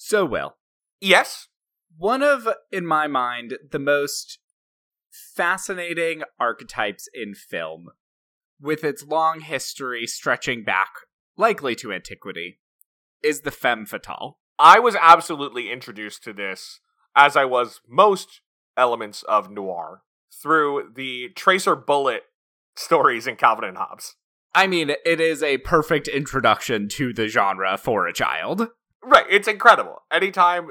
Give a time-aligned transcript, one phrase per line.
[0.00, 0.58] So, well.
[1.00, 1.48] Yes.
[1.96, 4.38] one of, in my mind, the most
[5.10, 7.88] fascinating archetypes in film,
[8.60, 10.90] with its long history stretching back
[11.36, 12.60] likely to antiquity,
[13.22, 14.38] is the femme fatale.
[14.58, 16.78] I was absolutely introduced to this,
[17.16, 18.40] as I was most
[18.76, 20.02] elements of noir,
[20.32, 22.22] through the Tracer Bullet
[22.76, 24.14] stories in Calvin and Hobbes.
[24.54, 28.68] I mean, it is a perfect introduction to the genre for a child.
[29.02, 30.02] Right, it's incredible.
[30.10, 30.70] Anytime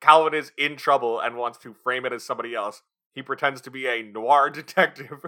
[0.00, 3.70] Calvin is in trouble and wants to frame it as somebody else, he pretends to
[3.70, 5.24] be a noir detective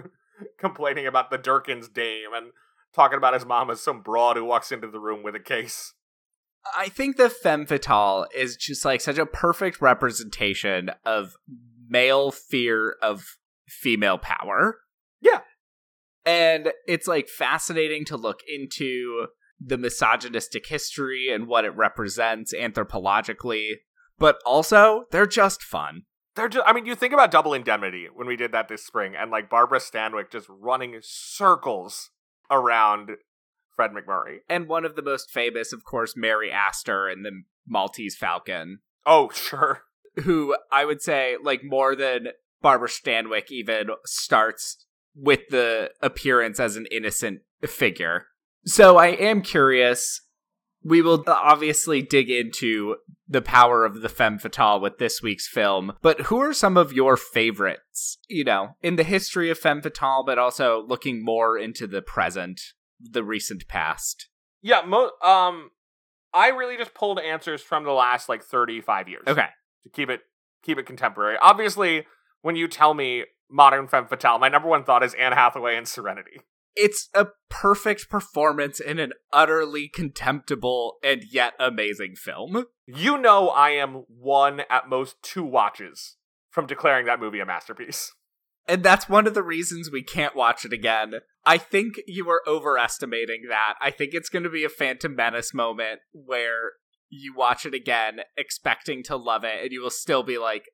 [0.57, 2.51] complaining about the Durkins dame and
[2.93, 5.93] talking about his mom as some broad who walks into the room with a case.
[6.77, 11.35] I think the femme fatale is just like such a perfect representation of
[11.89, 13.37] male fear of
[13.67, 14.77] female power.
[15.21, 15.41] Yeah.
[16.25, 19.27] And it's like fascinating to look into
[19.65, 23.69] the misogynistic history and what it represents anthropologically,
[24.17, 26.03] but also they're just fun.
[26.35, 29.13] They're just, I mean, you think about Double Indemnity when we did that this spring,
[29.15, 32.09] and like Barbara Stanwyck just running circles
[32.49, 33.11] around
[33.75, 34.37] Fred MacMurray.
[34.49, 39.29] And one of the most famous, of course, Mary Astor and the Maltese Falcon, Oh,
[39.29, 39.83] sure.
[40.23, 42.29] who I would say, like, more than
[42.61, 48.27] Barbara Stanwyck even starts with the appearance as an innocent figure.
[48.65, 50.21] So I am curious.
[50.83, 52.97] We will obviously dig into
[53.27, 56.91] the power of the femme fatale with this week's film, but who are some of
[56.93, 61.87] your favorites, you know, in the history of femme fatale, but also looking more into
[61.87, 62.59] the present,
[62.99, 64.27] the recent past?
[64.61, 65.71] Yeah, mo- um,
[66.33, 69.23] I really just pulled answers from the last like 35 years.
[69.27, 69.47] Okay.
[69.83, 70.21] To keep it
[70.63, 71.37] keep it contemporary.
[71.41, 72.05] Obviously,
[72.41, 75.85] when you tell me modern femme fatale, my number one thought is Anne Hathaway in
[75.85, 76.39] Serenity.
[76.75, 82.65] It's a perfect performance in an utterly contemptible and yet amazing film.
[82.85, 86.17] You know I am one at most two watches
[86.49, 88.11] from declaring that movie a masterpiece.
[88.67, 91.15] And that's one of the reasons we can't watch it again.
[91.45, 93.73] I think you are overestimating that.
[93.81, 96.73] I think it's going to be a Phantom Menace moment where
[97.09, 100.69] you watch it again expecting to love it and you will still be like,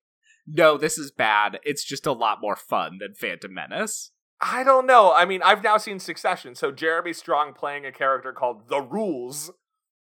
[0.46, 1.60] no, this is bad.
[1.64, 4.12] It's just a lot more fun than Phantom Menace.
[4.42, 5.12] I don't know.
[5.14, 9.52] I mean, I've now seen Succession, so Jeremy Strong playing a character called The Rules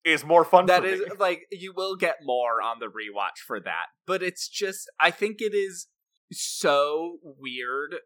[0.05, 3.87] is more fun That is like you will get more on the rewatch for that.
[4.07, 5.89] But it's just I think it is
[6.33, 7.97] so weird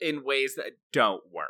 [0.00, 1.48] in ways that don't work.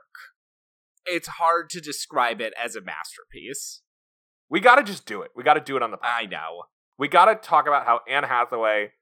[1.06, 3.82] It's hard to describe it as a masterpiece.
[4.48, 5.30] We gotta just do it.
[5.34, 6.64] We gotta do it on the I know.
[6.98, 8.92] We gotta talk about how Anne Hathaway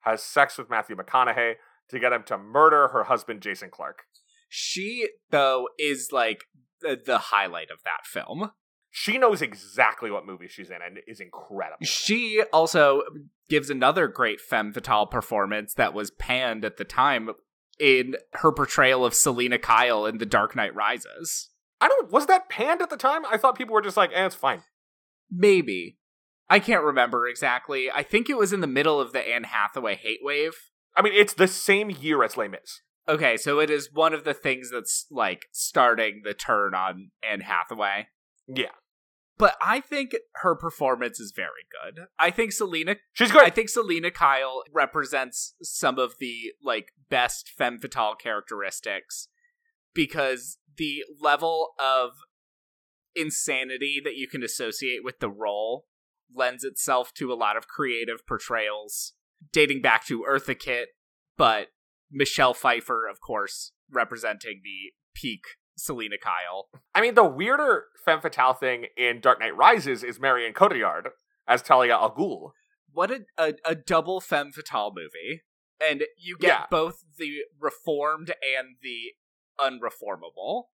[0.00, 1.54] has sex with Matthew McConaughey
[1.88, 4.02] to get him to murder her husband, Jason Clarke.
[4.48, 6.44] She though is like
[6.80, 8.52] the, highlight of that film.
[8.90, 11.84] She knows exactly what movie she's in and is incredible.
[11.84, 13.02] She also
[13.48, 17.30] gives another great femme fatale performance that was panned at the time
[17.78, 21.50] in her portrayal of Selina Kyle in The Dark Knight Rises.
[21.80, 22.10] I don't.
[22.10, 23.26] Was that panned at the time?
[23.26, 24.62] I thought people were just like, "Eh, it's fine."
[25.30, 25.98] Maybe.
[26.48, 27.90] I can't remember exactly.
[27.90, 30.54] I think it was in the middle of the Anne Hathaway hate wave.
[30.96, 32.80] I mean, it's the same year as Les Mis.
[33.08, 37.40] Okay, so it is one of the things that's like starting the turn on Anne
[37.40, 38.08] Hathaway.
[38.48, 38.72] Yeah,
[39.38, 42.06] But I think her performance is very good.
[42.18, 43.46] I think Selina she's great.
[43.46, 49.28] I think Selina Kyle represents some of the like best femme fatale characteristics
[49.94, 52.12] because the level of
[53.14, 55.86] insanity that you can associate with the role
[56.34, 59.12] lends itself to a lot of creative portrayals
[59.52, 60.88] dating back to Eartha Kitt,
[61.36, 61.68] but
[62.10, 65.42] Michelle Pfeiffer, of course, representing the peak
[65.76, 66.68] Selina Kyle.
[66.94, 71.08] I mean, the weirder femme fatale thing in Dark Knight Rises is Marion Cotillard
[71.48, 72.50] as Talia al Ghul.
[72.92, 75.42] what a, a a double femme fatale movie
[75.80, 76.66] and you get Yeah.
[76.70, 79.12] both the reformed and the
[79.60, 80.64] unreformable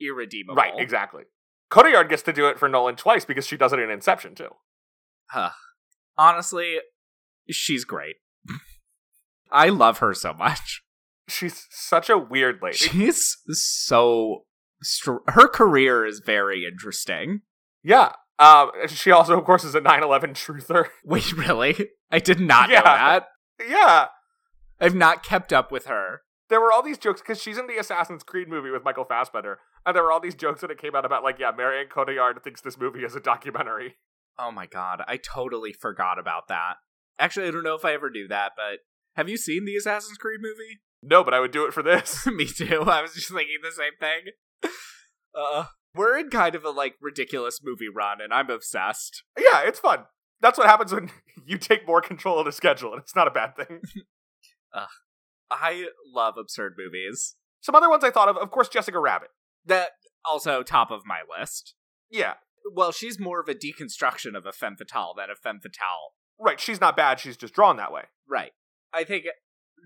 [0.00, 1.24] irredeemable Right, exactly.
[1.70, 4.50] Cotillard gets to do it for Nolan twice because she does it in Inception too.
[5.30, 5.50] Huh.
[6.16, 6.78] honestly
[7.50, 8.16] she's great
[9.50, 10.82] i love her so much
[11.30, 12.76] She's such a weird lady.
[12.78, 14.44] she's so
[14.82, 17.42] str- her career is very interesting
[17.82, 18.12] Yeah.
[18.40, 20.86] Um, she also, of course, is a 9/11 truther.
[21.04, 22.78] wait really i did not Yeah.
[22.78, 23.28] know that
[23.68, 24.06] Yeah.
[24.80, 27.76] i've not kept up with her There were all these jokes because she's in the
[27.76, 30.94] Assassin's Creed movie with Michael Fassbender, and there were all these jokes that it came
[30.94, 33.96] out about like, yeah, Marion Cotillard thinks this movie is a documentary.
[34.38, 36.76] Oh my god, I totally forgot about that.
[37.18, 38.78] Actually, I don't know if I ever knew that, but
[39.18, 40.78] have you seen the Assassin's Creed movie?
[41.02, 42.26] No, but I would do it for this.
[42.32, 42.82] Me too.
[42.86, 44.70] I was just thinking the same thing.
[45.34, 49.22] Uh, we're in kind of a like ridiculous movie run, and I'm obsessed.
[49.38, 50.04] yeah, it's fun.
[50.40, 51.10] That's what happens when
[51.46, 53.80] you take more control of the schedule, and it's not a bad thing.
[55.50, 57.36] I love absurd movies.
[57.60, 59.28] Some other ones I thought of, of course, Jessica Rabbit.
[59.64, 59.90] That
[60.24, 61.74] also top of my list.
[62.10, 62.34] Yeah,
[62.72, 66.12] Well, she's more of a deconstruction of a femme fatale than a femme fatale.
[66.38, 66.60] right.
[66.60, 67.18] She's not bad.
[67.20, 68.02] She's just drawn that way.
[68.28, 68.52] Right.
[68.92, 69.26] I think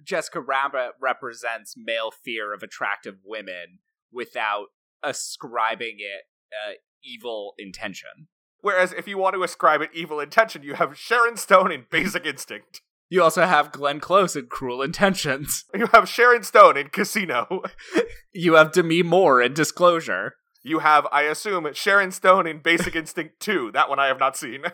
[0.05, 3.79] Jessica Rabbit represents male fear of attractive women
[4.13, 4.67] without
[5.03, 8.29] ascribing it uh, evil intention.
[8.61, 12.25] Whereas if you want to ascribe it evil intention, you have Sharon Stone in Basic
[12.25, 12.81] Instinct.
[13.11, 15.65] You also have Glenn Close in Cruel Intentions.
[15.75, 17.63] You have Sharon Stone in Casino.
[18.35, 20.37] You have Demi Moore in Disclosure.
[20.63, 23.73] You have, I assume, Sharon Stone in Basic Instinct 2.
[23.73, 24.63] That one I have not seen.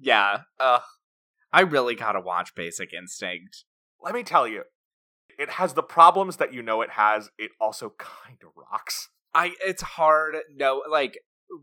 [0.00, 0.38] Yeah.
[0.58, 0.82] Ugh.
[1.54, 3.64] I really gotta watch Basic Instinct.
[4.02, 4.64] Let me tell you,
[5.38, 7.30] it has the problems that you know it has.
[7.38, 9.08] It also kind of rocks.
[9.32, 11.18] I it's hard no like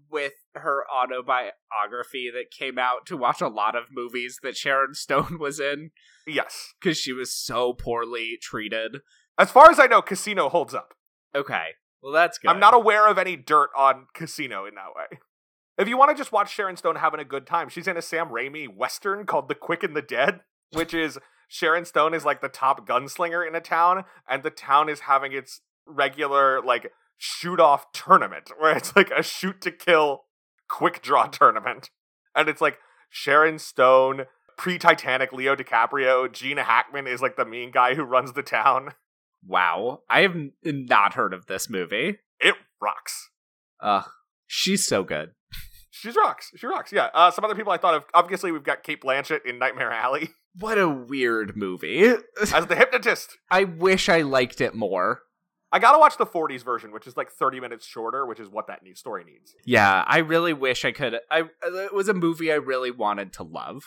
[0.10, 5.38] with her autobiography that came out to watch a lot of movies that Sharon Stone
[5.40, 5.92] was in
[6.26, 6.74] Yes.
[6.82, 8.98] because she was so poorly treated.
[9.38, 10.94] As far as I know, Casino holds up.
[11.36, 11.68] Okay.
[12.02, 12.50] Well that's good.
[12.50, 15.20] I'm not aware of any dirt on Casino in that way.
[15.82, 18.04] If you want to just watch Sharon Stone having a good time, she's in a
[18.04, 20.42] Sam Raimi western called The Quick and the Dead,
[20.74, 21.18] which is
[21.48, 25.34] Sharon Stone is like the top gunslinger in a town, and the town is having
[25.34, 30.26] its regular like shoot off tournament where it's like a shoot to kill
[30.70, 31.90] quick draw tournament.
[32.36, 32.78] And it's like
[33.10, 34.26] Sharon Stone,
[34.60, 38.94] pre Titanic Leo DiCaprio, Gene Hackman is like the mean guy who runs the town.
[39.44, 40.02] Wow.
[40.08, 42.20] I have not heard of this movie.
[42.40, 43.32] It rocks.
[43.82, 44.06] Ugh.
[44.46, 45.32] She's so good.
[45.92, 46.52] She rocks.
[46.56, 46.92] She rocks.
[46.92, 47.10] Yeah.
[47.14, 48.06] Uh, some other people I thought of.
[48.14, 50.30] Obviously, we've got Cate Blanchett in Nightmare Alley
[50.60, 52.14] What a weird movie.
[52.42, 53.38] as the hypnotist.
[53.52, 55.22] I wish I liked it more.
[55.74, 58.68] I gotta watch the 40s version, which is like 30 minutes shorter, which is what
[58.68, 59.54] that needs, story needs.
[59.66, 61.20] Yeah, I really wish I could.
[61.30, 63.84] I it was a movie I really wanted to love.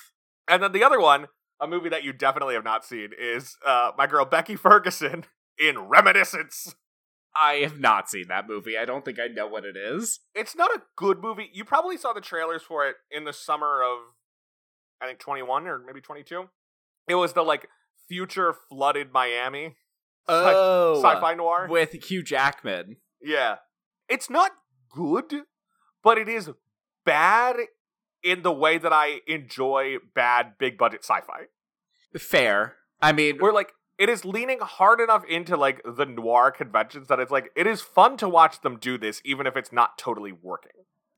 [0.49, 1.27] And then the other one,
[1.61, 5.25] a movie that you definitely have not seen, is uh, my girl Becky Ferguson
[5.59, 6.75] in Reminiscence.
[7.37, 8.79] I have not seen that movie.
[8.79, 10.21] I don't think I know what it is.
[10.35, 11.51] It's not a good movie.
[11.53, 13.99] You probably saw the trailers for it in the summer of,
[15.03, 16.49] I think, 21 or maybe 22.
[17.09, 17.69] It was the like
[18.09, 19.67] future flooded Miami
[20.29, 21.67] sci- Oh, sci-fi noir.
[21.69, 22.97] with Hugh Jackman.
[23.21, 23.57] Yeah.
[24.09, 24.53] It's not
[24.91, 25.43] good,
[26.03, 26.51] but it is
[27.05, 27.57] bad
[28.23, 31.47] in the way that I enjoy bad big budget sci-fi.
[32.19, 32.77] Fair.
[33.03, 37.21] I mean, we're like it is leaning hard enough into like the noir conventions that
[37.21, 40.33] it's like it is fun to watch them do this even if it's not totally
[40.33, 40.73] working.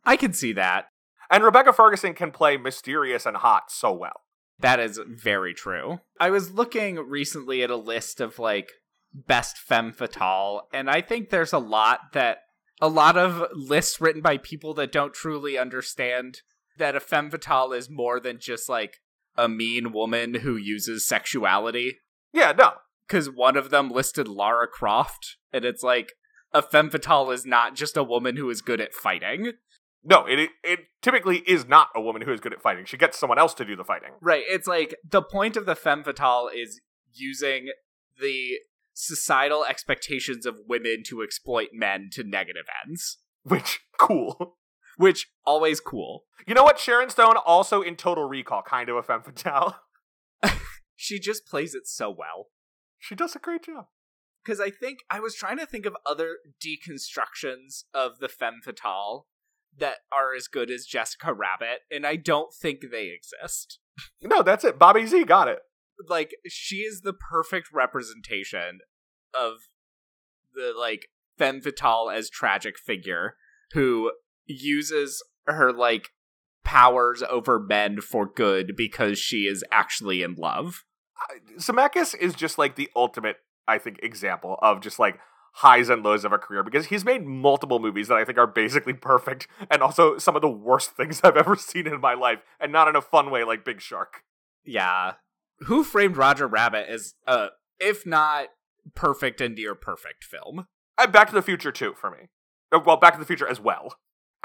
[0.05, 0.87] I can see that.
[1.31, 4.23] And Rebecca Ferguson can play mysterious and hot so well.
[4.58, 6.00] That is very true.
[6.20, 8.73] I was looking recently at a list of like
[9.12, 12.38] best femme fatale, and I think there's a lot that
[12.81, 16.43] a lot of lists written by people that don't truly understand
[16.79, 19.00] that a femme fatale is more than just like
[19.37, 21.99] a mean woman who uses sexuality.
[22.36, 22.72] Yeah, no.
[23.08, 26.12] Because one of them listed Lara Croft, and it's like
[26.52, 29.52] a femme fatale is not just a woman who is good at fighting.
[30.04, 32.84] No, it it typically is not a woman who is good at fighting.
[32.84, 34.10] She gets someone else to do the fighting.
[34.20, 34.44] Right.
[34.46, 36.80] It's like the point of the femme fatale is
[37.12, 37.68] using
[38.20, 38.58] the
[38.92, 44.56] societal expectations of women to exploit men to negative ends, Which cool.
[44.98, 46.24] which always cool.
[46.46, 46.78] You know what?
[46.78, 49.78] Sharon Stone also in Total Recall, kind of a femme fatale.
[50.96, 52.48] She just plays it so well.
[52.98, 53.86] She does a great job.
[54.44, 59.26] Because I think I was trying to think of other deconstructions of the femme fatale
[59.76, 63.79] that are as good as Jessica Rabbit, and I don't think they exist.
[64.22, 64.79] No, that's it.
[64.79, 65.60] Bobby Z got it.
[66.08, 68.81] like she is the perfect representation
[69.38, 69.53] of
[70.55, 73.36] the like femme fatale as tragic figure
[73.72, 74.12] who
[74.46, 76.10] uses her like
[76.67, 80.85] powers over men for good because she is actually in love.
[81.58, 83.37] Zemeckis is just like the ultimate,
[83.69, 85.19] I think, example of just like
[85.55, 88.49] highs and lows of a career because he's made multiple movies that I think are
[88.49, 92.41] basically perfect and also some of the worst things I've ever seen in my life
[92.61, 94.23] and not in a fun way like Big Shark.
[94.65, 95.13] Yeah.
[95.61, 98.49] Who Framed Roger Rabbit is uh if not
[98.94, 100.67] perfect and near perfect film.
[100.99, 102.29] And Back to the Future too for me.
[102.73, 103.94] Uh, Well, Back to the Future as well.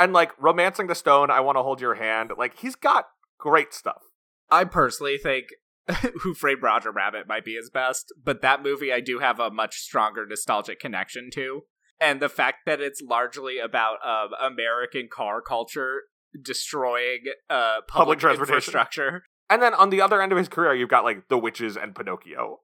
[0.02, 2.32] And like Romancing the Stone, I Want to Hold Your Hand.
[2.36, 3.06] Like he's got
[3.38, 4.02] great stuff.
[4.50, 5.46] I personally think
[6.22, 9.52] Who Framed Roger Rabbit might be his best, but that movie I do have a
[9.52, 11.62] much stronger nostalgic connection to.
[12.00, 16.02] And the fact that it's largely about um, American car culture
[16.42, 18.56] destroying uh, public, Public transportation.
[18.56, 19.24] infrastructure.
[19.52, 21.94] And then on the other end of his career, you've got like The Witches and
[21.94, 22.62] Pinocchio.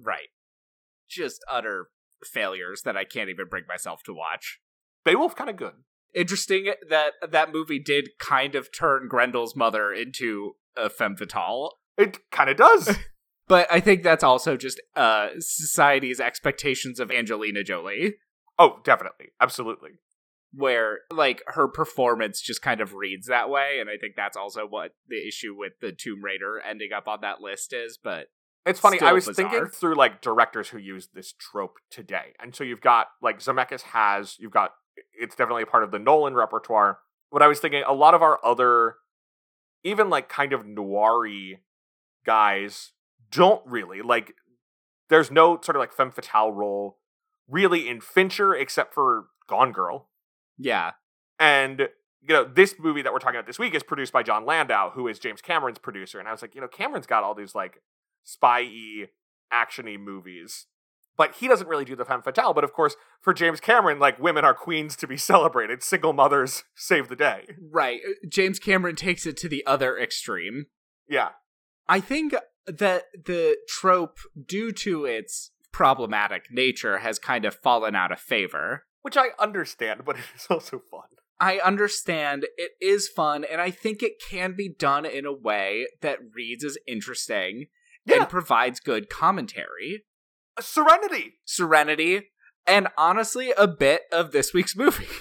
[0.00, 0.28] Right.
[1.08, 1.88] Just utter
[2.24, 4.60] failures that I can't even bring myself to watch.
[5.04, 5.74] Beowulf kind of good.
[6.14, 11.72] Interesting that that movie did kind of turn Grendel's mother into a femme fatale.
[11.98, 12.96] It kind of does.
[13.48, 18.16] But I think that's also just uh, society's expectations of Angelina Jolie,
[18.58, 19.26] oh, definitely.
[19.40, 19.90] Absolutely.
[20.52, 24.66] where like her performance just kind of reads that way, and I think that's also
[24.66, 27.98] what the issue with the Tomb Raider ending up on that list is.
[28.02, 28.26] But
[28.64, 29.00] It's funny.
[29.00, 29.48] I was bizarre.
[29.48, 33.82] thinking through like directors who use this trope today, and so you've got like Zemeckis
[33.82, 34.36] has.
[34.40, 34.72] You've got
[35.18, 36.98] it's definitely a part of the Nolan repertoire.
[37.30, 38.96] But I was thinking a lot of our other,
[39.84, 41.58] even like kind of noiry
[42.24, 42.92] guys
[43.30, 44.34] don't really like.
[45.08, 46.98] There's no sort of like femme fatale role
[47.48, 50.08] really in Fincher except for Gone Girl.
[50.58, 50.92] yeah,
[51.38, 51.88] And
[52.22, 54.90] you know, this movie that we're talking about this week is produced by Jon Landau,
[54.90, 56.18] who is James Cameron's producer.
[56.18, 57.82] And I was like, you know, Cameron's got all these like
[58.24, 59.08] spy-y,
[59.52, 60.66] action-y movies.
[61.16, 62.52] But he doesn't really do the femme fatale.
[62.52, 65.82] But of course, for James Cameron, like women are queens to be celebrated.
[65.82, 67.46] Single mothers save the day.
[67.70, 68.00] right.
[68.06, 70.66] Uh, James Cameron takes it to the other extreme.
[71.08, 71.30] Yeah.
[71.88, 72.34] I think
[72.66, 78.84] that the trope, due to its problematic nature, has kind of fallen out of favor.
[79.02, 81.02] Which I understand, but it is also fun.
[81.38, 85.86] I understand it is fun, and I think it can be done in a way
[86.00, 87.66] that reads as interesting
[88.06, 88.20] Yeah.
[88.22, 90.04] and provides good commentary,
[90.60, 91.34] Serenity.
[91.44, 92.28] serenity,
[92.66, 95.06] and honestly, a bit of this week's movie.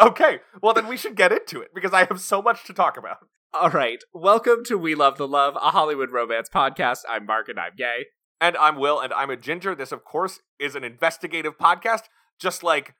[0.00, 2.96] Okay, well then we should get into it because I have so much to talk
[2.96, 3.18] about.
[3.52, 7.00] All right, welcome to We Love the Love, a Hollywood romance podcast.
[7.08, 8.06] I'm Mark and I'm gay.
[8.40, 9.76] And I'm Will, and I'm a ginger.
[9.76, 12.04] This, of course, is an investigative podcast,
[12.40, 12.94] just like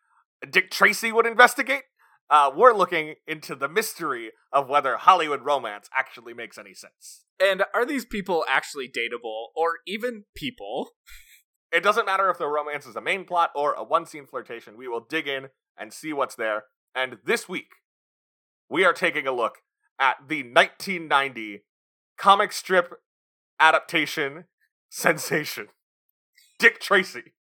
[0.49, 1.83] Dick Tracy would investigate.
[2.31, 7.25] Uh, we're looking into the mystery of whether Hollywood romance actually makes any sense.
[7.41, 10.91] And are these people actually dateable or even people?
[11.73, 14.77] It doesn't matter if the romance is a main plot or a one scene flirtation,
[14.77, 16.65] we will dig in and see what's there.
[16.95, 17.71] And this week,
[18.69, 19.59] we are taking a look
[19.99, 21.65] at the 1990
[22.19, 22.93] comic strip
[23.59, 24.45] adaptation
[24.91, 25.69] sensation
[26.59, 27.33] Dick Tracy.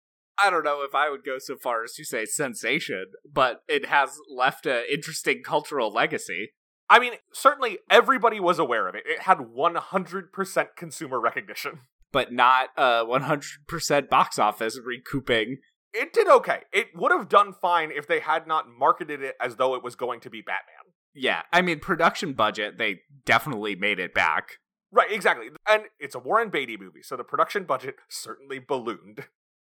[0.42, 3.86] I don't know if I would go so far as to say sensation, but it
[3.86, 6.52] has left an interesting cultural legacy.
[6.88, 9.04] I mean, certainly everybody was aware of it.
[9.06, 11.80] It had 100% consumer recognition.
[12.12, 15.58] But not uh 100% box office recouping.
[15.94, 16.60] It did okay.
[16.72, 19.94] It would have done fine if they had not marketed it as though it was
[19.94, 20.94] going to be Batman.
[21.14, 24.58] Yeah, I mean production budget they definitely made it back,
[24.94, 25.48] Right, exactly.
[25.66, 29.24] And it's a Warren Beatty movie, so the production budget certainly ballooned.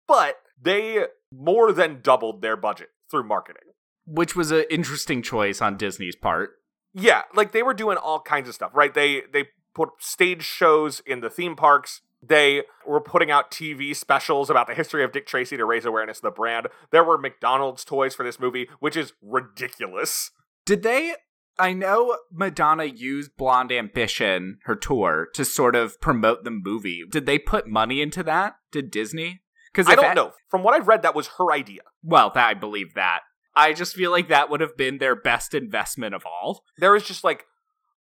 [0.08, 3.62] But they more than doubled their budget through marketing.
[4.06, 6.50] which was an interesting choice on Disney's part.
[6.92, 8.92] Yeah, like they were doing all kinds of stuff, right?
[8.92, 12.00] They they put stage shows in the theme parks.
[12.22, 16.18] They were putting out TV specials about the history of Dick Tracy to raise awareness
[16.18, 16.68] of the brand.
[16.92, 20.30] There were McDonald's toys for this movie, which is ridiculous.
[20.66, 21.14] Did they
[21.58, 27.04] I know Madonna used Blonde Ambition, her tour, to sort of promote the movie.
[27.10, 28.54] Did they put money into that?
[28.72, 29.42] Did Disney?
[29.74, 30.32] Cuz I don't know.
[30.48, 31.82] From what I've read, that was her idea.
[32.02, 33.20] Well, that, I believe that.
[33.54, 36.64] I just feel like that would have been their best investment of all.
[36.78, 37.44] There is just like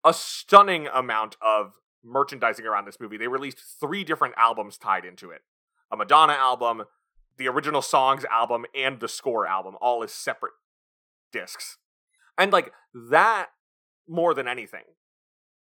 [0.03, 1.74] a stunning amount of
[2.06, 3.18] merchandising around this movie.
[3.18, 5.42] They released three different albums tied into it
[5.92, 6.84] a Madonna album,
[7.38, 10.54] the original songs album, and the score album, all as separate
[11.32, 11.78] discs.
[12.38, 13.48] And like that,
[14.08, 14.84] more than anything.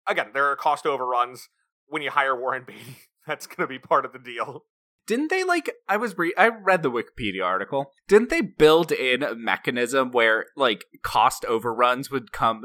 [0.07, 1.49] Again, there are cost overruns
[1.87, 2.99] when you hire Warren Beatty.
[3.27, 4.65] That's going to be part of the deal.
[5.07, 7.93] Didn't they like I was re- I read the Wikipedia article.
[8.09, 12.65] Didn't they build in a mechanism where like cost overruns would come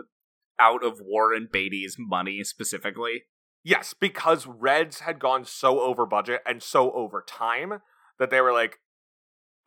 [0.58, 3.24] out of Warren Beatty's money specifically?
[3.64, 7.82] Yes, because Reds had gone so over budget and so over time
[8.18, 8.80] that they were like,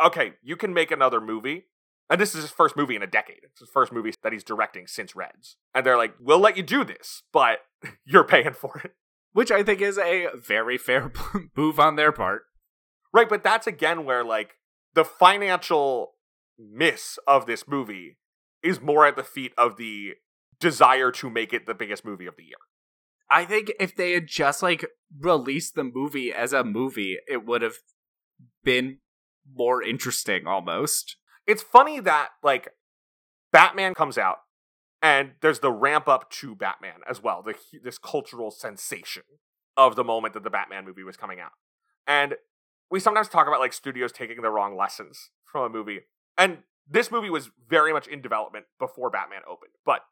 [0.04, 1.66] okay, you can make another movie.
[2.10, 3.40] And this is his first movie in a decade.
[3.42, 5.56] It's his first movie that he's directing since Reds.
[5.74, 7.60] And they're like, we'll let you do this, but
[8.04, 8.92] you're paying for it.
[9.32, 11.10] Which I think is a very fair
[11.56, 12.42] move on their part.
[13.14, 14.56] Right, but that's again where like
[14.94, 16.12] the financial
[16.58, 18.18] miss of this movie
[18.62, 20.14] is more at the feet of the
[20.60, 22.56] desire to make it the biggest movie of the year.
[23.30, 24.84] I think if they had just like
[25.18, 27.76] released the movie as a movie, it would have
[28.64, 28.98] been
[29.54, 31.16] more interesting almost.
[31.46, 32.68] it's funny that like
[33.52, 34.38] Batman comes out
[35.02, 39.24] and there's the ramp up to Batman as well, the this cultural sensation
[39.76, 41.52] of the moment that the Batman movie was coming out.
[42.06, 42.36] And
[42.90, 46.00] we sometimes talk about like studios taking the wrong lessons from a movie.
[46.38, 49.72] And this movie was very much in development before Batman opened.
[49.84, 50.02] But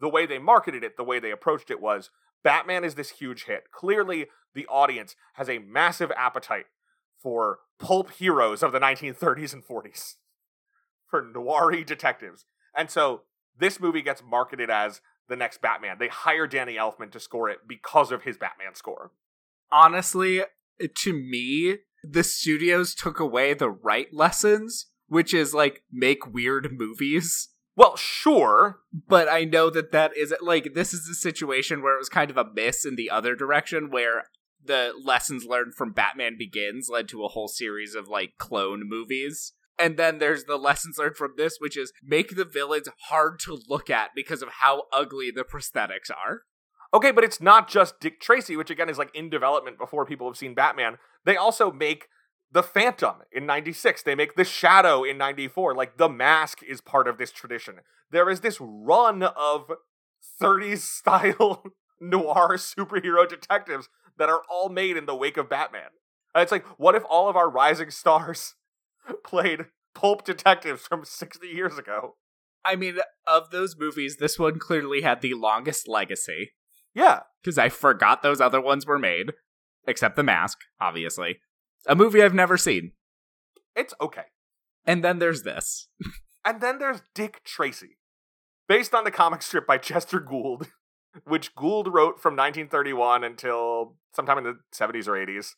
[0.00, 2.10] the way they marketed it, the way they approached it was
[2.42, 3.70] Batman is this huge hit.
[3.72, 6.66] Clearly, the audience has a massive appetite
[7.20, 10.14] for pulp heroes of the 1930s and 40s
[11.10, 12.44] for noir detectives.
[12.74, 13.22] And so
[13.58, 15.96] this movie gets marketed as the next Batman.
[15.98, 19.12] They hire Danny Elfman to score it because of his Batman score.
[19.70, 20.42] Honestly,
[20.96, 27.48] to me, the studios took away the right lessons, which is like make weird movies.
[27.78, 28.80] Well, sure.
[28.92, 32.28] But I know that that is like this is a situation where it was kind
[32.28, 34.24] of a miss in the other direction where
[34.62, 39.52] the lessons learned from Batman Begins led to a whole series of like clone movies.
[39.78, 43.60] And then there's the lessons learned from this, which is make the villains hard to
[43.68, 46.40] look at because of how ugly the prosthetics are.
[46.92, 50.28] Okay, but it's not just Dick Tracy, which again is like in development before people
[50.28, 50.98] have seen Batman.
[51.24, 52.06] They also make
[52.50, 54.02] the Phantom in 96.
[54.02, 55.74] They make the Shadow in 94.
[55.74, 57.76] Like the mask is part of this tradition.
[58.10, 59.70] There is this run of
[60.40, 61.64] 30s style
[62.00, 65.90] noir superhero detectives that are all made in the wake of Batman.
[66.34, 68.54] And it's like, what if all of our rising stars
[69.24, 72.16] played pulp detectives from 60 years ago?
[72.64, 76.52] I mean, of those movies, this one clearly had the longest legacy.
[76.94, 77.20] Yeah.
[77.42, 79.32] Because I forgot those other ones were made,
[79.86, 81.38] except The Mask, obviously.
[81.86, 82.92] A movie I've never seen.
[83.74, 84.24] It's okay.
[84.84, 85.88] And then there's this.
[86.44, 87.98] and then there's Dick Tracy,
[88.68, 90.68] based on the comic strip by Chester Gould,
[91.24, 95.54] which Gould wrote from 1931 until sometime in the 70s or 80s.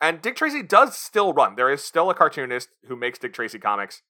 [0.00, 1.54] And Dick Tracy does still run.
[1.54, 4.02] There is still a cartoonist who makes Dick Tracy comics.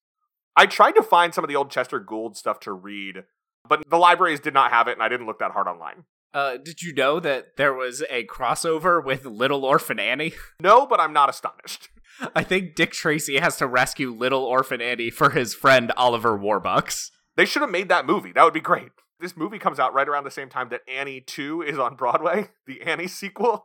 [0.56, 3.24] I tried to find some of the old Chester Gould stuff to read,
[3.68, 6.04] but the libraries did not have it, and I didn't look that hard online.
[6.34, 10.32] Uh, did you know that there was a crossover with Little Orphan Annie?
[10.60, 11.88] No, but I'm not astonished.
[12.36, 17.10] I think Dick Tracy has to rescue Little Orphan Annie for his friend Oliver Warbucks.
[17.36, 18.32] They should have made that movie.
[18.32, 18.90] That would be great.
[19.20, 22.48] This movie comes out right around the same time that Annie 2 is on Broadway,
[22.66, 23.64] the Annie sequel.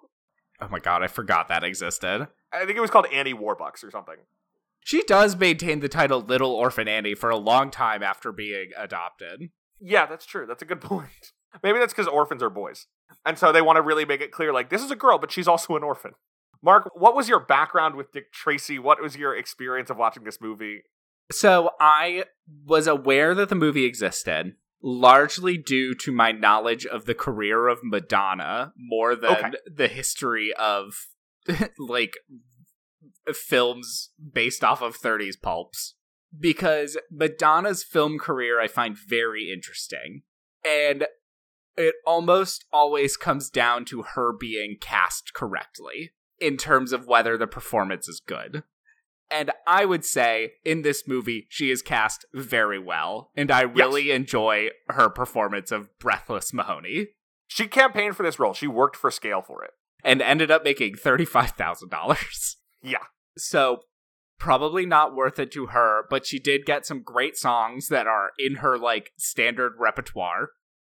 [0.59, 2.27] Oh my god, I forgot that existed.
[2.51, 4.15] I think it was called Annie Warbucks or something.
[4.79, 9.49] She does maintain the title Little Orphan Annie for a long time after being adopted.
[9.79, 10.45] Yeah, that's true.
[10.47, 11.33] That's a good point.
[11.63, 12.87] Maybe that's because orphans are boys.
[13.25, 15.31] And so they want to really make it clear like, this is a girl, but
[15.31, 16.11] she's also an orphan.
[16.61, 18.79] Mark, what was your background with Dick Tracy?
[18.79, 20.81] What was your experience of watching this movie?
[21.31, 22.25] So I
[22.65, 27.79] was aware that the movie existed largely due to my knowledge of the career of
[27.83, 29.51] Madonna more than okay.
[29.65, 31.07] the history of
[31.79, 32.13] like
[33.33, 35.95] films based off of 30s pulps
[36.39, 40.21] because Madonna's film career I find very interesting.
[40.65, 41.07] And
[41.77, 47.47] it almost always comes down to her being cast correctly in terms of whether the
[47.47, 48.63] performance is good.
[49.29, 53.31] And I would say in this movie, she is cast very well.
[53.35, 54.15] And I really yes.
[54.15, 57.07] enjoy her performance of Breathless Mahoney.
[57.47, 59.71] She campaigned for this role, she worked for scale for it.
[60.03, 62.55] And ended up making $35,000.
[62.83, 62.97] Yeah.
[63.37, 63.81] So
[64.39, 68.31] probably not worth it to her, but she did get some great songs that are
[68.37, 70.49] in her like standard repertoire.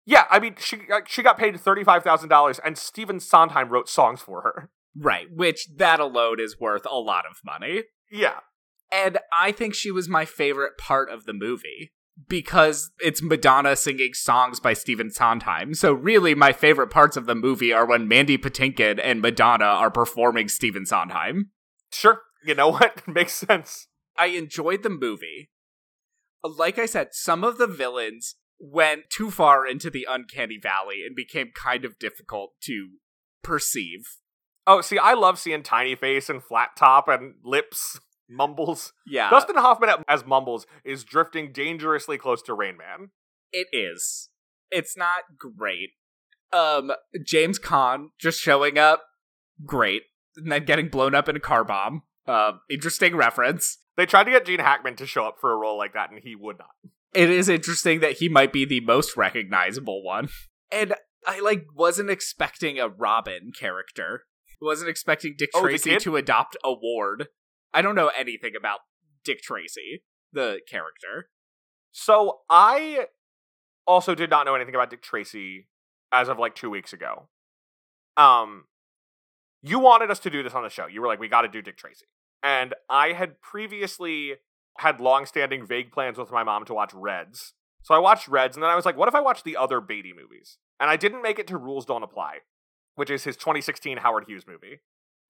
[0.07, 3.89] Yeah, I mean, she she got paid thirty five thousand dollars, and Stephen Sondheim wrote
[3.89, 4.71] songs for her.
[4.97, 7.85] Right, which that alone is worth a lot of money.
[8.11, 8.41] Yeah,
[8.93, 11.93] and I think she was my favorite part of the movie
[12.29, 15.75] because it's Madonna singing songs by Stephen Sondheim.
[15.75, 19.91] So really, my favorite parts of the movie are when Mandy Patinkin and Madonna are
[19.91, 21.51] performing Stephen Sondheim.
[21.91, 23.89] Sure, you know what makes sense.
[24.17, 25.51] I enjoyed the movie.
[26.45, 31.15] Like I said, some of the villains went too far into the uncanny valley and
[31.15, 32.91] became kind of difficult to
[33.43, 34.01] perceive.
[34.67, 38.93] Oh, see, I love seeing tiny face and flat top and lips mumbles.
[39.07, 39.31] Yeah.
[39.31, 43.11] Dustin Hoffman as mumbles is drifting dangerously close to Rain Man.
[43.53, 44.31] It is.
[44.71, 45.91] It's not great.
[46.53, 46.93] Um,
[47.25, 49.03] James Caan just showing up,
[49.65, 50.03] great.
[50.37, 52.03] And then getting blown up in a car bomb.
[52.27, 53.79] Uh, interesting reference.
[53.97, 56.21] They tried to get Gene Hackman to show up for a role like that, and
[56.23, 56.71] he would not
[57.15, 60.29] it is interesting that he might be the most recognizable one.
[60.71, 60.95] And
[61.27, 64.25] I like wasn't expecting a Robin character.
[64.61, 67.29] Wasn't expecting Dick oh, Tracy to adopt a ward.
[67.73, 68.81] I don't know anything about
[69.25, 71.29] Dick Tracy, the character.
[71.93, 73.07] So I
[73.87, 75.69] also did not know anything about Dick Tracy
[76.13, 77.29] as of like 2 weeks ago.
[78.17, 78.65] Um
[79.63, 80.87] you wanted us to do this on the show.
[80.87, 82.07] You were like we got to do Dick Tracy.
[82.43, 84.35] And I had previously
[84.79, 87.53] had long-standing vague plans with my mom to watch Reds.
[87.83, 89.81] So I watched Reds, and then I was like, what if I watch the other
[89.81, 90.59] Beatty movies?
[90.81, 92.39] And I didn't make it to Rules Don't Apply,
[92.95, 94.81] which is his 2016 Howard Hughes movie.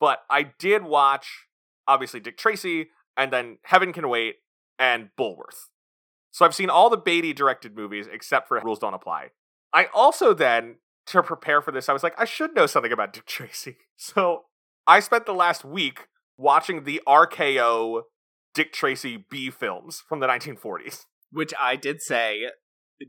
[0.01, 1.47] But I did watch,
[1.87, 4.37] obviously, Dick Tracy, and then Heaven Can Wait,
[4.79, 5.69] and Bulworth.
[6.31, 9.29] So I've seen all the Beatty directed movies except for Rules Don't Apply.
[9.73, 10.77] I also then,
[11.07, 13.77] to prepare for this, I was like, I should know something about Dick Tracy.
[13.97, 14.47] So
[14.89, 18.03] I spent the last week watching the RKO
[18.55, 21.07] Dick Tracy B films from the 1940s.
[21.33, 22.49] Which I did say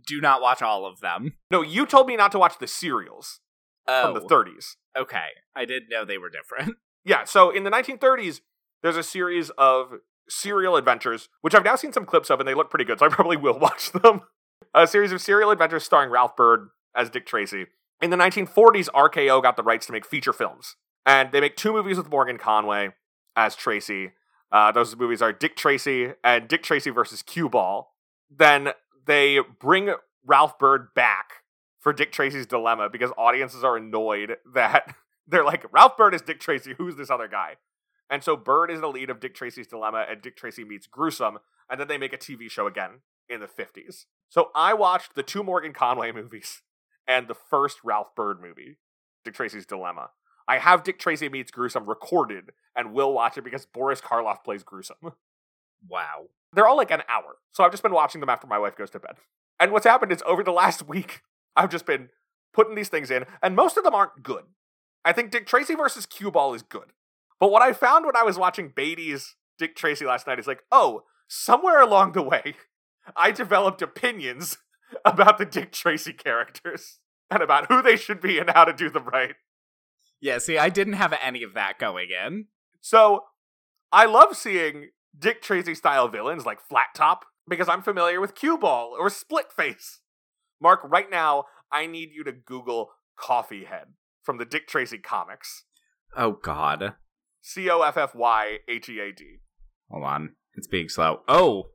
[0.07, 1.33] do not watch all of them.
[1.51, 3.39] No, you told me not to watch the serials
[3.87, 4.75] Oh, from the 30s.
[4.97, 5.27] okay.
[5.55, 6.77] I didn't know they were different.
[7.07, 8.41] Yeah, so in the 1930s,
[8.81, 9.91] there's a series of
[10.27, 13.05] serial adventures, which I've now seen some clips of, and they look pretty good, so
[13.05, 14.21] I probably will watch them.
[14.73, 17.67] A series of serial adventures starring Ralph Byrd as Dick Tracy.
[18.01, 21.71] In the 1940s, RKO got the rights to make feature films, and they make two
[21.73, 22.89] movies with Morgan Conway
[23.35, 24.13] as Tracy.
[24.51, 27.91] Uh, those movies are Dick Tracy and Dick Tracy versus Cue Ball.
[28.29, 28.69] Then
[29.05, 29.93] they bring
[30.25, 31.43] Ralph Byrd back
[31.79, 34.95] for Dick Tracy's Dilemma because audiences are annoyed that
[35.27, 36.73] they're like, Ralph Byrd is Dick Tracy.
[36.77, 37.55] Who's this other guy?
[38.09, 41.39] And so Byrd is the lead of Dick Tracy's Dilemma, and Dick Tracy meets Gruesome,
[41.69, 44.05] and then they make a TV show again in the 50s.
[44.29, 46.61] So I watched the two Morgan Conway movies
[47.07, 48.77] and the first Ralph Byrd movie,
[49.23, 50.11] Dick Tracy's Dilemma.
[50.47, 54.63] I have Dick Tracy meets Gruesome recorded and will watch it because Boris Karloff plays
[54.63, 55.13] Gruesome.
[55.87, 56.27] Wow.
[56.53, 57.37] They're all like an hour.
[57.51, 59.15] So I've just been watching them after my wife goes to bed.
[59.59, 61.21] And what's happened is over the last week,
[61.55, 62.09] I've just been
[62.53, 64.43] putting these things in, and most of them aren't good.
[65.03, 66.93] I think Dick Tracy versus Cue Ball is good.
[67.39, 70.63] But what I found when I was watching Beatty's Dick Tracy last night is like,
[70.71, 72.55] oh, somewhere along the way,
[73.15, 74.57] I developed opinions
[75.05, 78.89] about the Dick Tracy characters and about who they should be and how to do
[78.89, 79.35] them right.
[80.19, 82.45] Yeah, see, I didn't have any of that going in.
[82.81, 83.23] So
[83.91, 88.57] I love seeing Dick Tracy style villains like Flat Top because I'm familiar with Cue
[88.57, 90.01] Ball or Split Face.
[90.61, 95.65] Mark, right now, I need you to Google Coffyhead from the Dick Tracy comics.
[96.15, 96.95] Oh, God.
[97.41, 99.37] C O F F Y H E A D.
[99.89, 100.35] Hold on.
[100.55, 101.21] It's being slow.
[101.27, 101.65] Oh,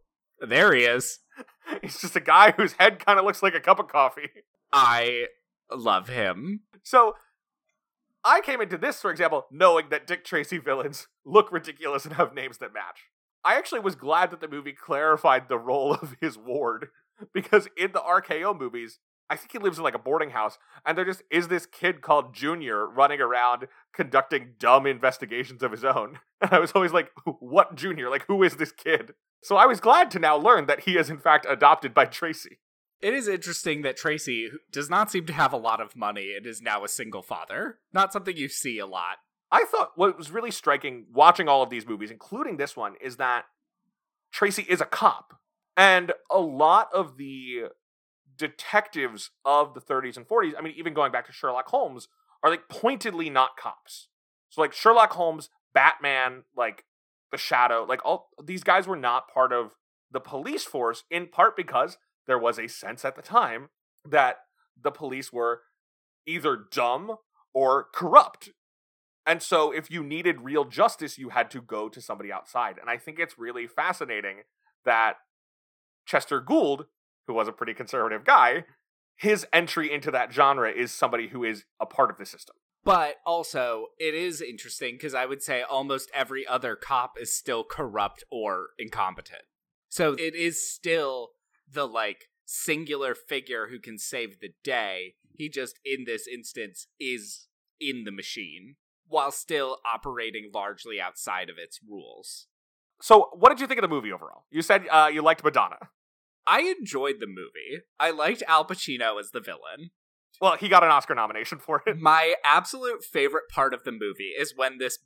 [0.40, 1.20] there he is.
[1.83, 4.31] He's just a guy whose head kind of looks like a cup of coffee.
[4.72, 5.26] I
[5.72, 6.61] love him.
[6.83, 7.14] So
[8.24, 12.35] I came into this, for example, knowing that Dick Tracy villains look ridiculous and have
[12.35, 13.04] names that match.
[13.44, 16.88] I actually was glad that the movie clarified the role of his ward
[17.33, 18.98] because in the RKO movies,
[19.30, 22.00] I think he lives in like a boarding house, and there just is this kid
[22.00, 26.18] called Junior running around conducting dumb investigations of his own.
[26.42, 28.09] And I was always like, what Junior?
[28.09, 29.12] Like, who is this kid?
[29.42, 32.61] So I was glad to now learn that he is in fact adopted by Tracy.
[33.00, 36.46] It is interesting that Tracy does not seem to have a lot of money and
[36.46, 37.78] is now a single father.
[37.92, 39.18] Not something you see a lot.
[39.50, 43.16] I thought what was really striking watching all of these movies, including this one, is
[43.16, 43.46] that
[44.32, 45.40] Tracy is a cop.
[45.76, 47.68] And a lot of the
[48.36, 52.08] detectives of the 30s and 40s, I mean, even going back to Sherlock Holmes,
[52.42, 54.08] are like pointedly not cops.
[54.50, 56.84] So, like Sherlock Holmes, Batman, like
[57.30, 59.76] the Shadow, like all these guys were not part of
[60.10, 61.96] the police force, in part because
[62.31, 63.69] there was a sense at the time
[64.09, 64.37] that
[64.81, 65.62] the police were
[66.27, 67.16] either dumb
[67.53, 68.51] or corrupt.
[69.27, 72.79] And so, if you needed real justice, you had to go to somebody outside.
[72.81, 74.43] And I think it's really fascinating
[74.85, 75.16] that
[76.07, 76.87] Chester Gould,
[77.27, 78.64] who was a pretty conservative guy,
[79.16, 82.57] his entry into that genre is somebody who is a part of the system.
[82.83, 87.62] But also, it is interesting because I would say almost every other cop is still
[87.62, 89.43] corrupt or incompetent.
[89.90, 91.31] So it is still
[91.72, 95.14] the like singular figure who can save the day.
[95.37, 97.48] He just, in this instance, is
[97.80, 102.46] in the machine while still operating largely outside of its rules.
[103.02, 104.44] So, what did you think of the movie overall?
[104.50, 105.78] You said uh, you liked Madonna.
[106.46, 107.85] I enjoyed the movie.
[107.98, 109.90] I liked Al Pacino as the villain.
[110.40, 111.98] Well, he got an Oscar nomination for it.
[111.98, 114.98] My absolute favorite part of the movie is when this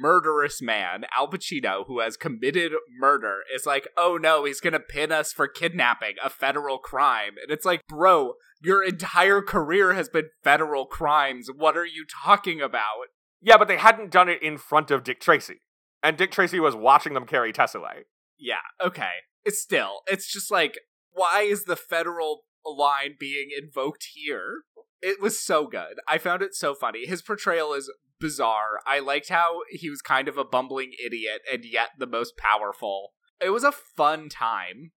[0.00, 5.12] murderous man, Al Pacino, who has committed murder, is like, oh no, he's gonna pin
[5.12, 7.34] us for kidnapping, a federal crime.
[7.42, 11.48] And it's like, bro, your entire career has been federal crimes.
[11.54, 13.08] What are you talking about?
[13.42, 15.60] Yeah, but they hadn't done it in front of Dick Tracy.
[16.02, 18.04] And Dick Tracy was watching them carry Tess away.
[18.38, 19.12] Yeah, okay.
[19.44, 20.78] It's still, it's just like,
[21.12, 24.62] why is the federal line being invoked here?
[25.02, 25.98] It was so good.
[26.08, 27.06] I found it so funny.
[27.06, 27.92] His portrayal is
[28.24, 28.80] bizarre.
[28.86, 33.10] I liked how he was kind of a bumbling idiot and yet the most powerful.
[33.38, 34.92] It was a fun time.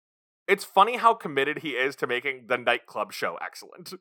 [0.46, 3.94] It's funny how committed he is to making the nightclub show excellent.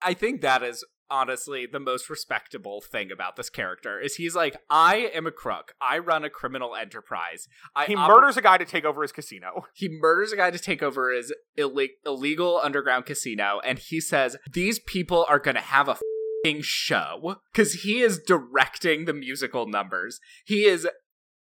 [0.00, 4.56] I think that is honestly the most respectable thing about this character is he's like
[4.70, 5.72] I am a crook.
[5.80, 7.48] I run a criminal enterprise.
[7.74, 9.64] I He oper- murders a guy to take over his casino.
[9.74, 14.36] he murders a guy to take over his Ill- illegal underground casino and he says
[14.52, 15.96] these people are going to have a
[16.62, 20.20] show cuz he is directing the musical numbers.
[20.44, 20.88] He is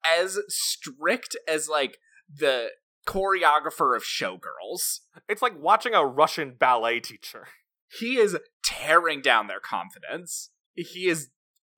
[0.06, 1.98] as strict as like
[2.30, 2.72] the
[3.08, 5.00] choreographer of showgirls.
[5.28, 7.48] It's like watching a Russian ballet teacher.
[8.00, 10.52] he is tearing down their confidence.
[10.74, 11.30] He is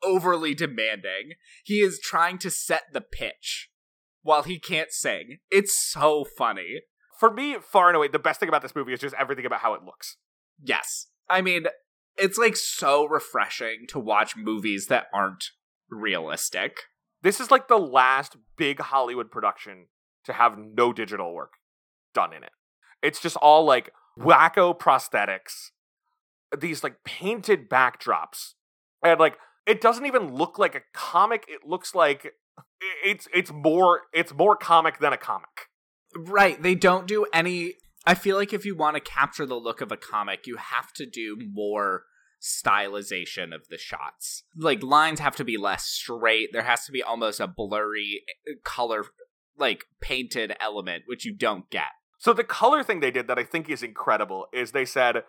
[0.03, 1.33] overly demanding.
[1.63, 3.69] He is trying to set the pitch
[4.21, 5.37] while he can't sing.
[5.49, 6.81] It's so funny.
[7.19, 9.61] for me, far and away, the best thing about this movie is just everything about
[9.61, 10.17] how it looks.
[10.61, 11.07] Yes.
[11.29, 11.67] I mean,
[12.17, 15.51] it's like so refreshing to watch movies that aren't
[15.89, 16.77] realistic.
[17.21, 19.87] This is like the last big Hollywood production
[20.25, 21.53] to have no digital work
[22.13, 22.51] done in it.
[23.01, 25.71] It's just all like wacko prosthetics,
[26.57, 28.53] these like painted backdrops.
[29.03, 31.45] And like it doesn't even look like a comic.
[31.47, 32.33] It looks like
[33.03, 35.69] it's it's more it's more comic than a comic.
[36.15, 36.61] Right.
[36.61, 37.73] They don't do any
[38.05, 40.91] I feel like if you want to capture the look of a comic, you have
[40.93, 42.03] to do more
[42.41, 44.43] stylization of the shots.
[44.55, 46.49] Like lines have to be less straight.
[46.51, 49.05] There has to be almost a blurry eh, color
[49.57, 51.91] like painted element which you don't get.
[52.17, 55.23] So the color thing they did that I think is incredible is they said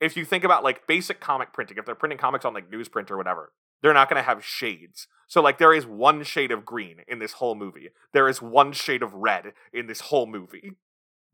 [0.00, 3.10] if you think about like basic comic printing, if they're printing comics on like newsprint
[3.10, 5.06] or whatever, they're not going to have shades.
[5.26, 7.88] So like there is one shade of green in this whole movie.
[8.12, 10.72] There is one shade of red in this whole movie.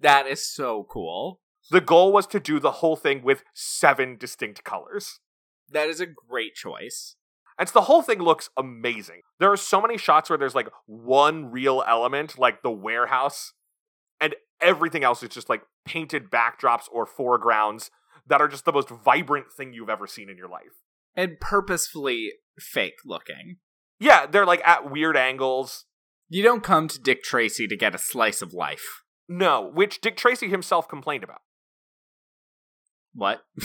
[0.00, 1.40] That is so cool.
[1.70, 5.20] The goal was to do the whole thing with seven distinct colors.
[5.70, 7.16] That is a great choice.
[7.58, 9.22] And so the whole thing looks amazing.
[9.38, 13.52] There are so many shots where there's like one real element, like the warehouse,
[14.20, 17.90] and everything else is just like painted backdrops or foregrounds
[18.26, 20.82] that are just the most vibrant thing you've ever seen in your life.
[21.16, 23.58] And purposefully fake looking.
[24.00, 25.84] Yeah, they're like at weird angles.
[26.28, 29.03] You don't come to Dick Tracy to get a slice of life.
[29.28, 31.42] No, which Dick Tracy himself complained about.
[33.14, 33.44] What?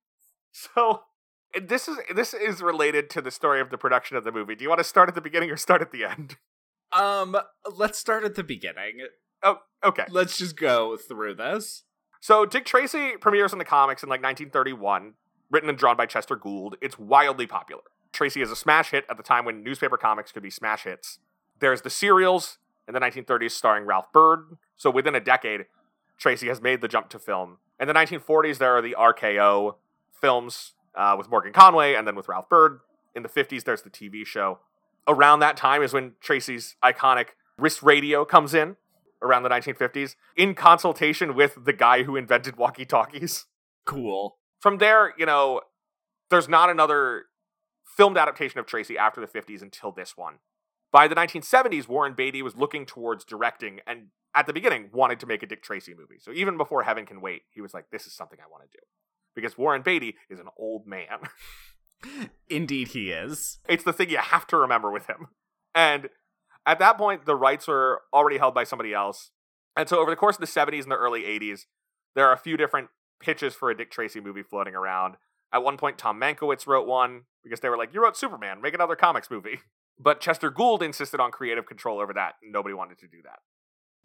[0.52, 1.02] so
[1.60, 4.54] this is this is related to the story of the production of the movie.
[4.54, 6.36] Do you want to start at the beginning or start at the end?
[6.92, 7.36] Um,
[7.76, 9.00] let's start at the beginning.
[9.42, 10.04] Oh, okay.
[10.08, 11.84] Let's just go through this.
[12.20, 15.14] So Dick Tracy premieres in the comics in like 1931,
[15.50, 16.76] written and drawn by Chester Gould.
[16.80, 17.82] It's wildly popular.
[18.12, 21.18] Tracy is a smash hit at the time when newspaper comics could be smash hits.
[21.58, 24.58] There's the serials in the 1930s starring Ralph Byrd.
[24.76, 25.66] So within a decade,
[26.18, 27.58] Tracy has made the jump to film.
[27.80, 29.76] In the 1940s, there are the RKO
[30.12, 32.80] films uh, with Morgan Conway and then with Ralph Byrd.
[33.14, 34.58] In the 50s, there's the TV show.
[35.06, 38.76] Around that time is when Tracy's iconic wrist radio comes in,
[39.22, 43.46] around the 1950s, in consultation with the guy who invented walkie talkies.
[43.84, 44.36] Cool.
[44.60, 45.60] From there, you know,
[46.30, 47.26] there's not another
[47.84, 50.38] filmed adaptation of Tracy after the 50s until this one.
[50.94, 55.26] By the 1970s, Warren Beatty was looking towards directing and at the beginning wanted to
[55.26, 56.20] make a Dick Tracy movie.
[56.20, 58.78] So even before Heaven Can Wait, he was like, this is something I want to
[58.78, 58.82] do.
[59.34, 61.18] Because Warren Beatty is an old man.
[62.48, 63.58] Indeed, he is.
[63.68, 65.26] It's the thing you have to remember with him.
[65.74, 66.10] And
[66.64, 69.32] at that point, the rights were already held by somebody else.
[69.76, 71.62] And so over the course of the 70s and the early 80s,
[72.14, 75.16] there are a few different pitches for a Dick Tracy movie floating around.
[75.52, 78.74] At one point, Tom Mankiewicz wrote one because they were like, You wrote Superman, make
[78.74, 79.58] another comics movie.
[79.98, 82.34] But Chester Gould insisted on creative control over that.
[82.42, 83.38] Nobody wanted to do that.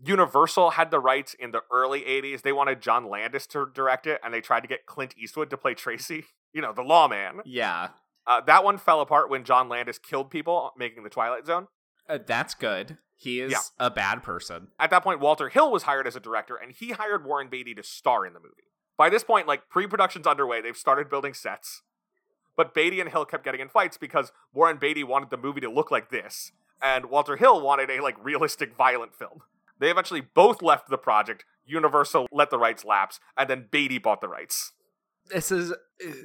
[0.02, 2.42] Universal had the rights in the early 80s.
[2.42, 5.58] They wanted John Landis to direct it, and they tried to get Clint Eastwood to
[5.58, 7.42] play Tracy, you know, the lawman.
[7.46, 7.90] Yeah.
[8.26, 11.68] Uh, that one fell apart when John Landis killed people making the Twilight Zone.
[12.08, 12.98] Uh, that's good.
[13.16, 13.60] He is Yeah.
[13.78, 14.70] a bad person.
[14.80, 17.74] At that point, Walter Hill was hired as a director, and he hired Warren Beatty
[17.76, 18.54] to star in the movie.
[18.98, 21.82] By this point, like pre production's underway, they've started building sets.
[22.60, 25.72] But Beatty and Hill kept getting in fights because Warren Beatty wanted the movie to
[25.72, 29.44] look like this, and Walter Hill wanted a like realistic violent film.
[29.80, 31.46] They eventually both left the project.
[31.66, 34.74] Universal let the rights lapse, and then Beatty bought the rights.
[35.28, 35.74] This is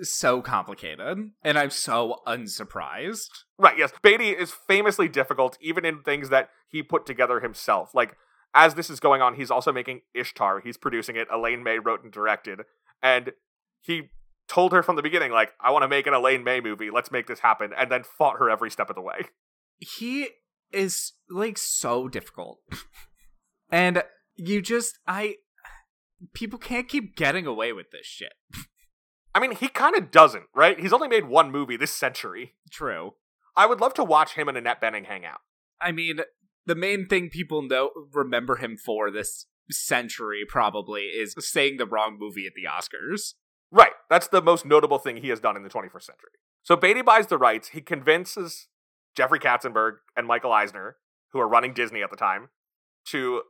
[0.03, 3.45] so complicated, and I'm so unsurprised.
[3.57, 3.93] Right, yes.
[4.03, 7.95] Beatty is famously difficult, even in things that he put together himself.
[7.95, 8.17] Like,
[8.57, 10.63] as this is going on, he's also making Ishtar.
[10.63, 11.29] He's producing it.
[11.33, 12.63] Elaine May wrote and directed.
[13.01, 13.35] And
[13.81, 14.11] he
[14.49, 16.91] told her from the beginning, like, I want to make an Elaine May movie.
[16.91, 17.73] Let's make this happen.
[17.77, 19.27] And then fought her every step of the way.
[19.79, 20.29] He
[20.73, 22.59] is like so difficult.
[23.71, 24.03] and
[24.37, 25.37] you just I
[26.33, 28.33] people can't keep getting away with this shit.
[29.35, 30.79] I mean, he kind of doesn't, right?
[30.79, 32.55] He's only made one movie this century.
[32.71, 33.15] True.
[33.57, 35.41] I would love to watch him and Annette Bening hang out.
[35.81, 36.21] I mean,
[36.67, 42.17] the main thing people know remember him for this century probably is saying the wrong
[42.19, 43.35] movie at the Oscars.
[43.71, 43.93] Right.
[44.09, 46.31] That's the most notable thing he has done in the 21st century.
[46.63, 47.69] So Beatty buys the rights.
[47.69, 48.69] He convinces
[49.17, 50.97] Jeffrey Katzenberg and Michael Eisner,
[51.33, 52.49] who are running Disney at the time,
[53.09, 53.43] to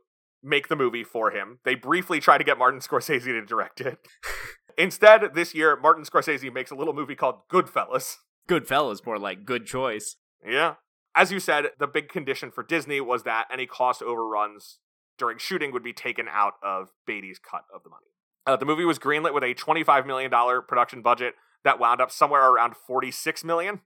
[0.43, 1.59] make the movie for him.
[1.63, 3.99] They briefly try to get Martin Scorsese to direct it.
[4.77, 8.17] Instead, this year, Martin Scorsese makes a little movie called Goodfellas.
[8.47, 10.17] Goodfellas more like good choice.
[10.45, 10.75] Yeah.
[11.15, 14.79] As you said, the big condition for Disney was that any cost overruns
[15.17, 18.07] during shooting would be taken out of Beatty's cut of the money.
[18.45, 20.31] Uh, the movie was greenlit with a $25 million
[20.67, 23.81] production budget that wound up somewhere around 46 million,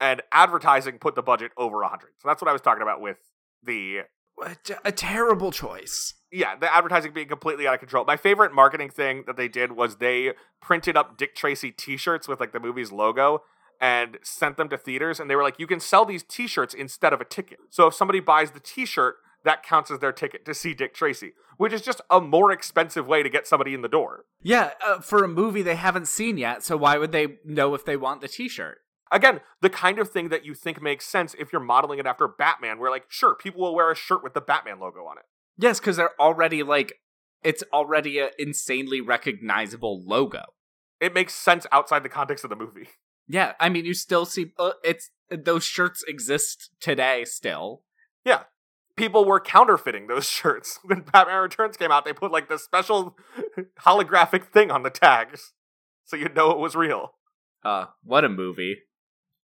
[0.00, 3.18] and advertising put the budget over 100 So that's what I was talking about with
[3.62, 4.02] the.
[4.84, 6.14] A terrible choice.
[6.32, 8.04] yeah, the advertising being completely out of control.
[8.04, 12.40] My favorite marketing thing that they did was they printed up Dick Tracy T-shirts with
[12.40, 13.42] like the movie's logo
[13.80, 17.12] and sent them to theaters, and they were like, "You can sell these T-shirts instead
[17.12, 17.58] of a ticket.
[17.70, 21.32] So if somebody buys the T-shirt, that counts as their ticket to see Dick Tracy,
[21.56, 25.00] which is just a more expensive way to get somebody in the door." Yeah, uh,
[25.00, 28.20] for a movie they haven't seen yet, so why would they know if they want
[28.20, 28.78] the T-shirt?
[29.10, 32.26] Again, the kind of thing that you think makes sense if you're modeling it after
[32.26, 35.24] Batman, where like, sure, people will wear a shirt with the Batman logo on it.
[35.56, 36.94] Yes, because they're already like
[37.44, 40.42] it's already an insanely recognizable logo.
[41.00, 42.88] It makes sense outside the context of the movie.
[43.28, 47.82] Yeah, I mean, you still see uh, it's those shirts exist today still.
[48.24, 48.44] Yeah,
[48.96, 52.04] people were counterfeiting those shirts when Batman Returns came out.
[52.04, 53.16] They put like the special
[53.80, 55.52] holographic thing on the tags,
[56.04, 57.14] so you'd know it was real.
[57.64, 58.78] Uh, what a movie!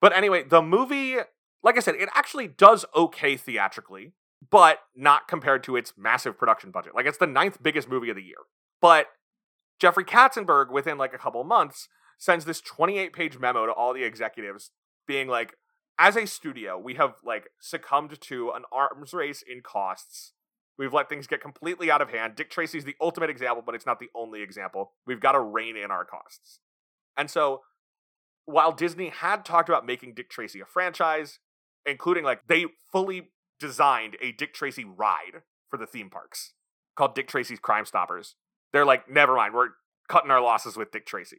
[0.02, 1.17] But anyway, the movie,
[1.63, 4.13] like I said, it actually does okay theatrically,
[4.52, 6.93] but not compared to its massive production budget.
[6.95, 8.38] Like it's the ninth biggest movie of the year.
[8.82, 9.08] But
[9.80, 14.04] Jeffrey Katzenberg, within like a couple months, sends this 28 page memo to all the
[14.04, 14.71] executives
[15.08, 15.56] being like,
[15.98, 20.34] as a studio, we have like succumbed to an arms race in costs.
[20.78, 22.36] We've let things get completely out of hand.
[22.36, 24.92] Dick Tracy's the ultimate example, but it's not the only example.
[25.08, 26.60] We've got to rein in our costs.
[27.16, 27.62] And so,
[28.46, 31.40] while Disney had talked about making Dick Tracy a franchise,
[31.86, 33.30] including like they fully
[33.60, 36.54] designed a Dick Tracy ride for the theme parks
[36.98, 38.36] called Dick Tracy's Crime Stoppers,
[38.74, 39.70] they're like, never mind, we're
[40.10, 41.38] cutting our losses with Dick Tracy.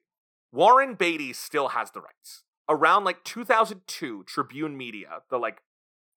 [0.51, 2.45] Warren Beatty still has the rights.
[2.69, 5.63] Around like 2002, Tribune Media, the like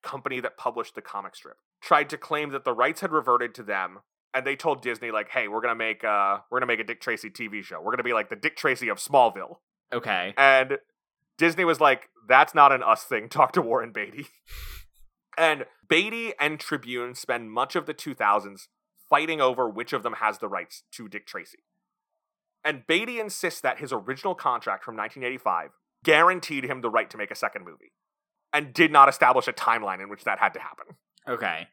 [0.01, 3.63] company that published the comic strip, tried to claim that the rights had reverted to
[3.63, 3.99] them,
[4.33, 7.01] and they told Disney like, "Hey, we're gonna make uh we're gonna make a Dick
[7.01, 7.81] Tracy TV show.
[7.81, 9.57] We're gonna be like the Dick Tracy of Smallville."
[9.93, 10.33] Okay.
[10.37, 10.79] And
[11.37, 13.29] Disney was like, "That's not an us thing.
[13.29, 14.27] Talk to Warren Beatty."
[15.37, 18.67] and Beatty and Tribune spend much of the 2000s
[19.09, 21.59] fighting over which of them has the rights to Dick Tracy.
[22.63, 25.71] And Beatty insists that his original contract from 1985
[26.03, 27.91] guaranteed him the right to make a second movie
[28.53, 30.95] and did not establish a timeline in which that had to happen.
[31.27, 31.67] Okay.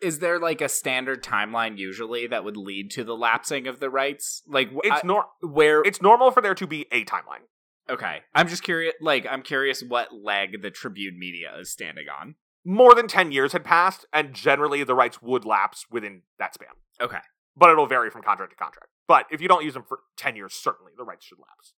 [0.00, 3.88] Is there like a standard timeline usually that would lead to the lapsing of the
[3.90, 4.42] rights?
[4.48, 7.46] Like It's I- nor- where it's normal for there to be a timeline.
[7.88, 8.20] Okay.
[8.34, 12.36] I'm just curious like I'm curious what leg the Tribune media is standing on.
[12.64, 16.68] More than 10 years had passed and generally the rights would lapse within that span.
[17.00, 17.18] Okay.
[17.56, 18.88] But it'll vary from contract to contract.
[19.08, 21.74] But if you don't use them for 10 years certainly the rights should lapse.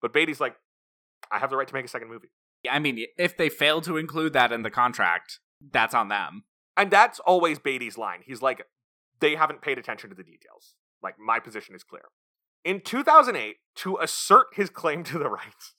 [0.00, 0.56] But Beatty's like
[1.32, 2.30] I have the right to make a second movie.
[2.70, 5.40] I mean, if they fail to include that in the contract,
[5.72, 6.44] that's on them.
[6.76, 8.20] And that's always Beatty's line.
[8.24, 8.66] He's like,
[9.20, 10.74] they haven't paid attention to the details.
[11.02, 12.04] Like, my position is clear.
[12.64, 15.74] In 2008, to assert his claim to the rights,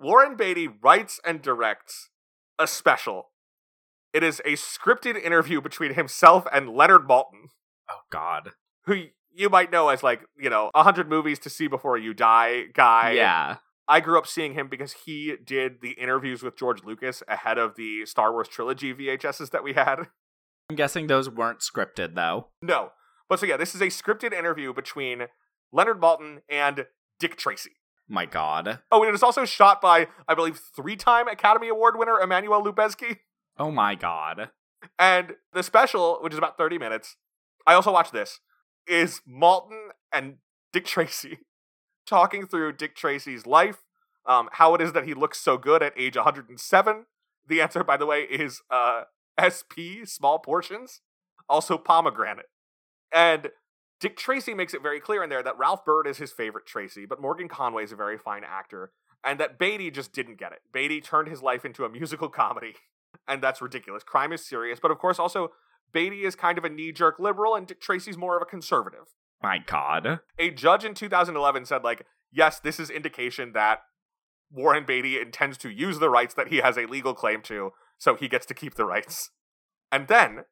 [0.00, 2.10] Warren Beatty writes and directs
[2.58, 3.30] a special.
[4.12, 7.50] It is a scripted interview between himself and Leonard Maltin,
[7.88, 8.50] Oh God.
[8.86, 12.64] who you might know as, like, you know, 100 movies to see before you die
[12.74, 13.12] guy.
[13.12, 13.56] yeah.
[13.86, 17.76] I grew up seeing him because he did the interviews with George Lucas ahead of
[17.76, 20.08] the Star Wars trilogy VHSs that we had.
[20.70, 22.48] I'm guessing those weren't scripted though.
[22.62, 22.92] No.
[23.28, 25.26] But so yeah, this is a scripted interview between
[25.72, 26.86] Leonard Maltin and
[27.18, 27.72] Dick Tracy.
[28.08, 28.80] My God.
[28.90, 33.18] Oh, and it was also shot by, I believe, three-time Academy Award winner Emmanuel Lubezki.
[33.58, 34.50] Oh my God.
[34.98, 37.16] And the special, which is about 30 minutes,
[37.66, 38.40] I also watched this,
[38.86, 40.36] is Maltin and
[40.72, 41.38] Dick Tracy
[42.06, 43.82] talking through Dick Tracy's life,
[44.26, 47.06] um, how it is that he looks so good at age 107.
[47.46, 49.04] The answer, by the way, is uh,
[49.40, 51.00] SP, small portions,
[51.48, 52.48] also pomegranate.
[53.12, 53.50] And
[54.00, 57.06] Dick Tracy makes it very clear in there that Ralph Byrd is his favorite Tracy,
[57.06, 60.60] but Morgan Conway is a very fine actor, and that Beatty just didn't get it.
[60.72, 62.74] Beatty turned his life into a musical comedy,
[63.28, 64.02] and that's ridiculous.
[64.02, 65.52] Crime is serious, but of course, also,
[65.92, 69.14] Beatty is kind of a knee jerk liberal, and Dick Tracy's more of a conservative.
[69.44, 70.20] My God.
[70.38, 73.80] A judge in 2011 said, like, yes, this is indication that
[74.50, 78.14] Warren Beatty intends to use the rights that he has a legal claim to, so
[78.14, 79.30] he gets to keep the rights.
[79.92, 80.44] And then,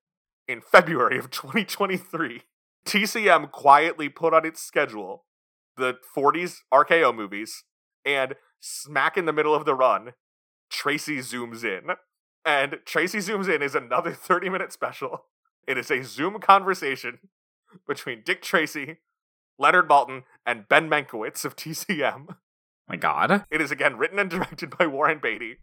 [0.47, 2.43] in February of 2023,
[2.85, 5.25] TCM quietly put on its schedule
[5.77, 7.65] the 40s RKO movies,
[8.05, 10.13] and smack in the middle of the run,
[10.71, 11.95] Tracy zooms in.
[12.45, 15.27] And Tracy Zooms In is another 30 minute special.
[15.67, 17.21] It is a Zoom conversation
[17.87, 18.99] between Dick Tracy,
[19.59, 22.37] Leonard Maltin, and Ben Mankiewicz of TCM.
[22.89, 23.45] My God.
[23.51, 25.59] It is again written and directed by Warren Beatty.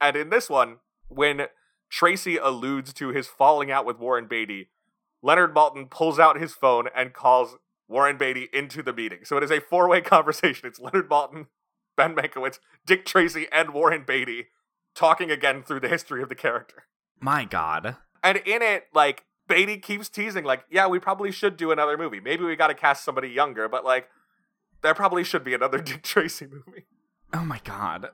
[0.00, 0.78] And in this one,
[1.08, 1.46] when
[1.90, 4.70] Tracy alludes to his falling out with Warren Beatty,
[5.22, 7.56] Leonard Maltin pulls out his phone and calls
[7.88, 9.20] Warren Beatty into the meeting.
[9.24, 10.66] So it is a four way conversation.
[10.66, 11.46] It's Leonard Maltin,
[11.96, 14.46] Ben Mankiewicz, Dick Tracy, and Warren Beatty
[14.94, 16.84] talking again through the history of the character.
[17.20, 17.96] My God.
[18.22, 22.20] And in it, like, Beatty keeps teasing, like, yeah, we probably should do another movie.
[22.20, 24.08] Maybe we got to cast somebody younger, but like,
[24.82, 26.86] there probably should be another Dick Tracy movie.
[27.32, 28.08] Oh my god.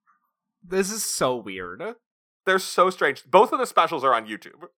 [0.62, 1.82] this is so weird.
[2.44, 3.24] They're so strange.
[3.24, 4.68] Both of the specials are on YouTube.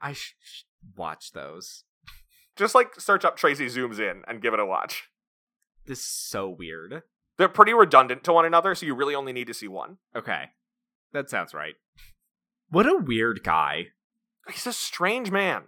[0.00, 0.62] I should sh-
[0.96, 1.84] watch those.
[2.56, 5.04] Just like search up Tracy Zooms In and give it a watch.
[5.86, 7.02] This is so weird.
[7.38, 9.98] They're pretty redundant to one another, so you really only need to see one.
[10.16, 10.50] Okay.
[11.12, 11.74] That sounds right.
[12.70, 13.88] What a weird guy.
[14.50, 15.64] He's a strange man.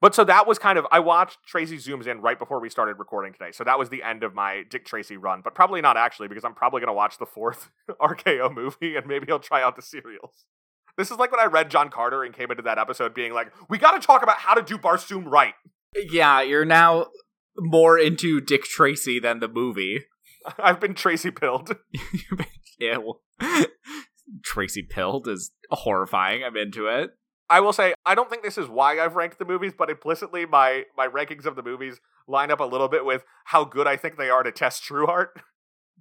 [0.00, 2.98] But so that was kind of I watched Tracy Zooms In right before we started
[2.98, 3.52] recording today.
[3.52, 6.44] So that was the end of my Dick Tracy run, but probably not actually because
[6.44, 9.82] I'm probably going to watch the fourth RKO movie and maybe I'll try out the
[9.82, 10.44] serials.
[10.96, 13.52] This is like when I read John Carter and came into that episode being like,
[13.68, 15.54] "We got to talk about how to do Barsoom right."
[15.94, 17.06] Yeah, you're now
[17.58, 20.04] more into Dick Tracy than the movie.
[20.58, 21.76] I've been Tracy pilled.
[22.78, 23.22] yeah, well,
[24.44, 26.44] Tracy pilled is horrifying.
[26.44, 27.10] I'm into it.
[27.50, 30.46] I will say I don't think this is why I've ranked the movies, but implicitly
[30.46, 33.96] my my rankings of the movies line up a little bit with how good I
[33.96, 35.28] think they are to Tess Trueheart.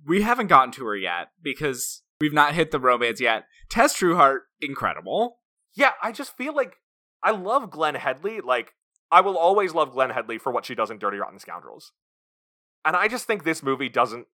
[0.06, 3.46] We haven't gotten to her yet because we've not hit the romance yet.
[3.70, 5.38] Tess Trueheart, incredible.
[5.76, 6.78] Yeah, I just feel like
[7.22, 8.42] I love Glenne Headly.
[8.42, 8.74] Like
[9.12, 11.94] I will always love Glenne Headly for what she does in Dirty Rotten Scoundrels.
[12.84, 14.28] And I just think this movie doesn't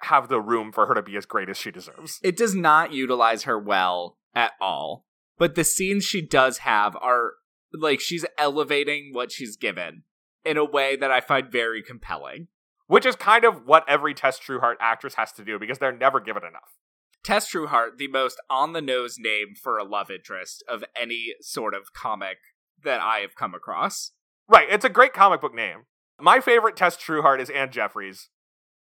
[0.00, 2.18] have the room for her to be as great as she deserves.
[2.22, 5.04] It does not utilize her well at all.
[5.38, 7.32] But the scenes she does have are
[7.72, 10.02] like she's elevating what she's given
[10.44, 12.48] in a way that I find very compelling.
[12.86, 16.20] Which is kind of what every Tess Trueheart actress has to do because they're never
[16.20, 16.76] given enough.
[17.24, 21.74] Tess Trueheart, the most on the nose name for a love interest of any sort
[21.74, 22.38] of comic
[22.84, 24.10] that I have come across.
[24.48, 25.84] Right, it's a great comic book name.
[26.20, 28.28] My favorite Tess Trueheart is Anne Jeffreys,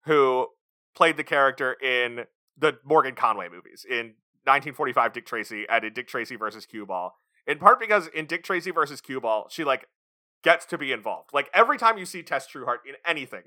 [0.05, 0.49] who
[0.95, 2.25] played the character in
[2.59, 4.15] the Morgan Conway movies in
[4.47, 7.15] 1945 Dick Tracy and in Dick Tracy versus Cue Ball.
[7.47, 9.87] In part because in Dick Tracy versus Cue Ball, she like
[10.43, 11.31] gets to be involved.
[11.33, 13.43] Like every time you see Tess Trueheart in anything,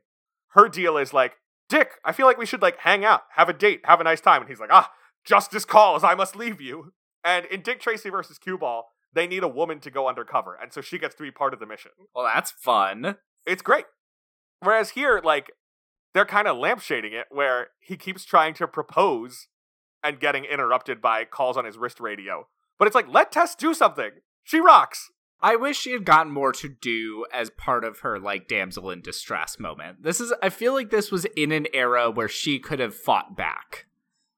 [0.49, 1.37] her deal is like,
[1.67, 4.21] Dick, I feel like we should like hang out, have a date, have a nice
[4.21, 4.41] time.
[4.41, 4.91] And he's like, ah,
[5.25, 6.93] justice calls, I must leave you.
[7.23, 10.71] And in Dick Tracy versus Cue Ball, they need a woman to go undercover, and
[10.71, 11.91] so she gets to be part of the mission.
[12.13, 13.15] Well, that's fun.
[13.45, 13.85] It's great.
[14.61, 15.51] Whereas here, like,
[16.13, 19.47] they're kind of lampshading it where he keeps trying to propose
[20.03, 22.47] and getting interrupted by calls on his wrist radio.
[22.77, 24.11] But it's like, let Tess do something.
[24.43, 25.11] She rocks.
[25.41, 29.01] I wish she had gotten more to do as part of her like damsel in
[29.01, 30.03] distress moment.
[30.03, 33.37] This is I feel like this was in an era where she could have fought
[33.37, 33.85] back.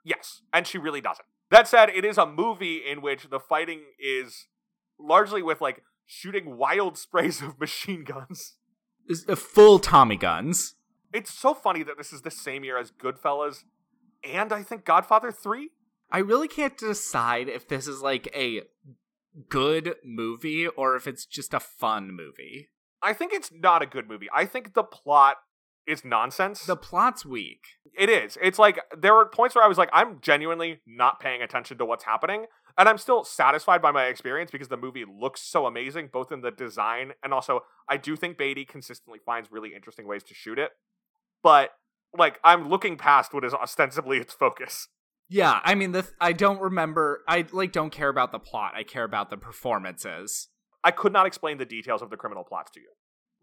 [0.03, 1.25] Yes, and she really doesn't.
[1.49, 4.47] That said, it is a movie in which the fighting is
[4.99, 8.55] largely with like shooting wild sprays of machine guns.
[9.07, 10.75] It's a uh, full Tommy guns.
[11.13, 13.63] It's so funny that this is the same year as Goodfellas
[14.23, 15.69] and I think Godfather 3.
[16.11, 18.63] I really can't decide if this is like a
[19.49, 22.69] good movie or if it's just a fun movie.
[23.01, 24.27] I think it's not a good movie.
[24.33, 25.37] I think the plot
[25.87, 26.65] is nonsense.
[26.65, 27.61] The plot's weak.
[27.97, 28.37] It is.
[28.41, 31.85] It's like there were points where I was like, I'm genuinely not paying attention to
[31.85, 32.45] what's happening.
[32.77, 36.41] And I'm still satisfied by my experience because the movie looks so amazing, both in
[36.41, 40.59] the design and also I do think Beatty consistently finds really interesting ways to shoot
[40.59, 40.71] it.
[41.43, 41.71] But
[42.17, 44.87] like I'm looking past what is ostensibly its focus.
[45.29, 47.23] Yeah, I mean, the th- I don't remember.
[47.27, 48.73] I like don't care about the plot.
[48.75, 50.49] I care about the performances.
[50.83, 52.89] I could not explain the details of the criminal plots to you.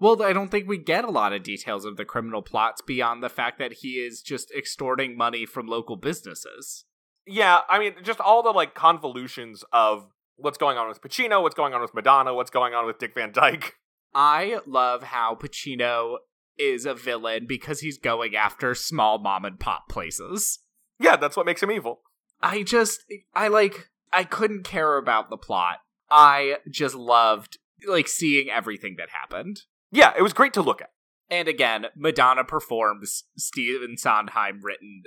[0.00, 3.22] Well, I don't think we get a lot of details of the criminal plots beyond
[3.22, 6.84] the fact that he is just extorting money from local businesses.
[7.26, 10.06] Yeah, I mean, just all the like convolutions of
[10.36, 13.14] what's going on with Pacino, what's going on with Madonna, what's going on with Dick
[13.14, 13.74] Van Dyke.
[14.14, 16.18] I love how Pacino
[16.58, 20.58] is a villain because he's going after small mom and pop places.
[20.98, 22.00] Yeah, that's what makes him evil.
[22.42, 23.00] I just,
[23.34, 25.76] I like, I couldn't care about the plot.
[26.10, 29.62] I just loved, like, seeing everything that happened.
[29.90, 30.90] Yeah, it was great to look at.
[31.30, 35.02] And again, Madonna performs Stephen Sondheim written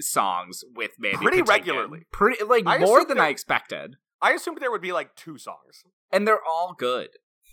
[0.00, 1.48] songs with Mandy Pretty Patinkin.
[1.48, 2.00] regularly.
[2.12, 3.96] Pretty, like, I more than that- I expected.
[4.22, 5.84] I assumed there would be like two songs.
[6.12, 7.10] And they're all good.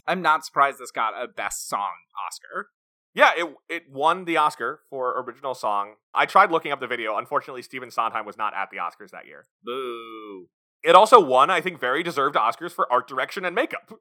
[0.08, 1.92] I'm not surprised this got a Best Song
[2.26, 2.70] Oscar.
[3.18, 5.96] Yeah, it it won the Oscar for original song.
[6.14, 7.18] I tried looking up the video.
[7.18, 9.46] Unfortunately, Stephen Sondheim was not at the Oscars that year.
[9.64, 10.46] Boo.
[10.84, 13.92] It also won, I think, very deserved Oscars for art direction and makeup.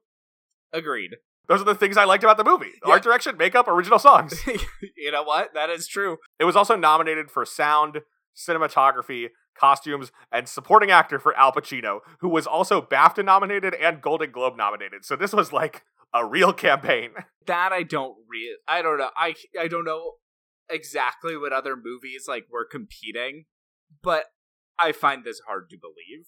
[0.71, 1.15] Agreed.
[1.47, 2.93] Those are the things I liked about the movie: Yeah.
[2.93, 4.39] art direction, makeup, original songs.
[4.95, 5.51] you know what?
[5.55, 6.17] That is true.
[6.39, 8.01] It was also nominated for sound,
[8.37, 14.31] cinematography, costumes, and supporting actor for Al Pacino, who was also BAFTA nominated and Golden
[14.31, 15.03] Globe nominated.
[15.03, 15.83] So this was like
[16.13, 17.11] a real campaign.
[17.47, 19.09] That I don't re I don't know.
[19.15, 20.15] I I don't know
[20.69, 23.45] exactly what other movies like were competing,
[24.03, 24.25] but
[24.77, 26.25] I find this hard to believe.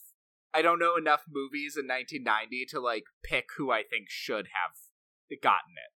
[0.54, 5.42] I don't know enough movies in 1990 to like pick who I think should have
[5.42, 5.92] gotten it.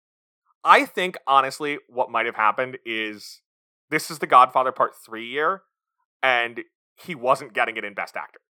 [0.65, 3.43] I think honestly, what might have happened is
[3.91, 5.63] this is the Godfather Part Three year,
[6.23, 6.61] and
[6.97, 8.41] he wasn't getting it in Best Actor.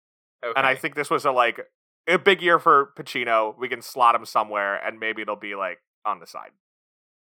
[0.44, 0.52] Okay.
[0.56, 1.60] And I think this was a like
[2.08, 3.54] a big year for Pacino.
[3.58, 6.50] We can slot him somewhere, and maybe it'll be like on the side.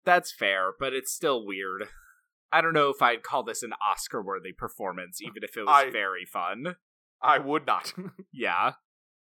[0.05, 1.87] that's fair, but it's still weird.
[2.51, 5.91] I don't know if I'd call this an Oscar-worthy performance, even if it was I-
[5.91, 6.75] very fun.
[7.21, 7.93] I would not.
[8.33, 8.73] Yeah,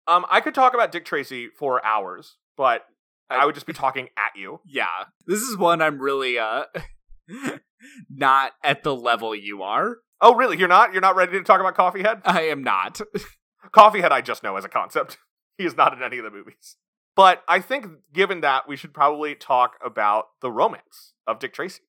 [0.06, 2.84] um, I could talk about Dick Tracy for hours, but
[3.30, 4.60] I, I- would just be talking at you.
[4.66, 5.06] yeah.
[5.26, 6.64] This is one I'm really uh
[8.10, 9.96] not at the level you are.
[10.20, 10.58] Oh, really?
[10.58, 10.92] You're not?
[10.92, 12.22] You're not ready to talk about Coffyhead?
[12.24, 13.00] I am not.
[13.72, 15.18] Coffyhead, I just know as a concept.
[15.56, 16.76] He is not in any of the movies.
[17.16, 21.80] But I think, given that, we should probably talk about the romance of Dick Tracy.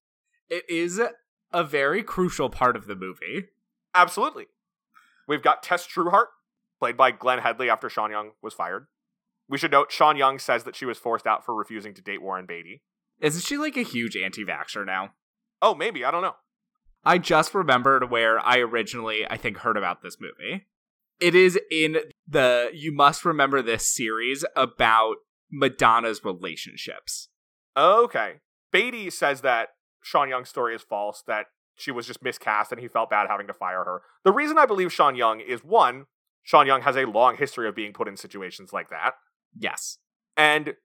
[0.50, 1.00] It is
[1.54, 3.50] a very crucial part of the movie.
[3.94, 4.48] Absolutely.
[5.28, 6.30] We've got Tess Trueheart,
[6.80, 8.88] played by Glenne Headly after Sean Young was fired.
[9.48, 12.24] We should note Sean Young says that she was forced out for refusing to date
[12.24, 12.82] Warren Beatty.
[13.22, 15.12] Isn't she like a huge anti-vaxxer now?
[15.62, 16.04] Oh, maybe.
[16.04, 16.38] I don't know.
[17.04, 20.66] I just remembered where I originally, I think, heard about this movie.
[21.20, 21.98] It is in
[22.28, 25.18] the You Must Remember This series about
[25.52, 27.30] Madonna's relationships.
[27.76, 28.36] Okay.
[28.72, 29.70] Beatty says that
[30.02, 33.48] Sean Young's story is false, that she was just miscast and he felt bad having
[33.48, 34.02] to fire her.
[34.24, 36.06] The reason I believe Sean Young is one,
[36.44, 39.14] Sean Young has a long history of being put in situations like that.
[39.58, 39.98] Yes.
[40.38, 40.76] And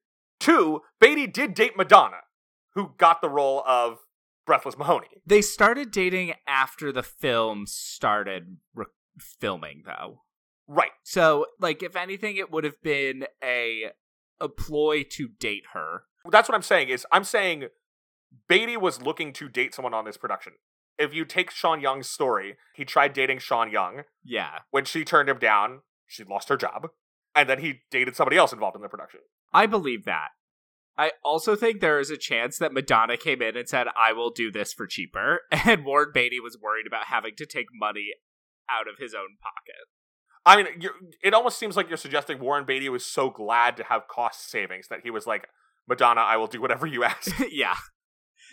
[0.40, 2.18] two, Beatty did date Madonna,
[2.74, 3.98] who got the role of
[4.46, 5.08] Breathless Mahoney.
[5.26, 8.86] They started dating after the film started re-
[9.18, 10.22] filming, though.
[10.66, 10.90] Right.
[11.02, 13.90] So, like, if anything, it would have been a
[14.40, 16.04] a ploy to date her.
[16.30, 17.68] That's what I'm saying is I'm saying
[18.48, 20.54] Beatty was looking to date someone on this production.
[20.98, 24.02] If you take Sean Young's story, he tried dating Sean Young.
[24.22, 24.60] Yeah.
[24.70, 26.88] When she turned him down, she lost her job.
[27.34, 29.20] And then he dated somebody else involved in the production.
[29.52, 30.28] I believe that.
[30.96, 34.30] I also think there is a chance that Madonna came in and said, I will
[34.30, 35.40] do this for cheaper.
[35.66, 38.10] And Warren Beatty was worried about having to take money
[38.70, 39.88] out of his own pocket.
[40.46, 40.92] I mean, you're,
[41.22, 44.88] it almost seems like you're suggesting Warren Beatty was so glad to have cost savings
[44.88, 45.48] that he was like,
[45.88, 47.32] Madonna, I will do whatever you ask.
[47.50, 47.76] yeah.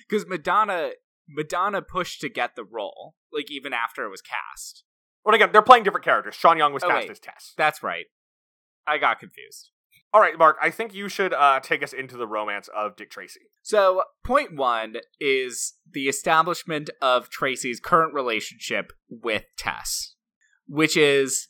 [0.09, 0.91] Because Madonna
[1.29, 4.83] Madonna pushed to get the role, like even after it was cast.
[5.23, 6.35] Well, again, they're playing different characters.
[6.35, 7.11] Sean Young was Oh, cast wait.
[7.11, 7.53] as Tess.
[7.57, 8.05] That's right.
[8.87, 9.69] I got confused.
[10.13, 13.09] All right, Mark, I think you should uh, take us into the romance of Dick
[13.11, 13.41] Tracy.
[13.61, 20.15] So, point one is the establishment of Tracy's current relationship with Tess,
[20.67, 21.47] which is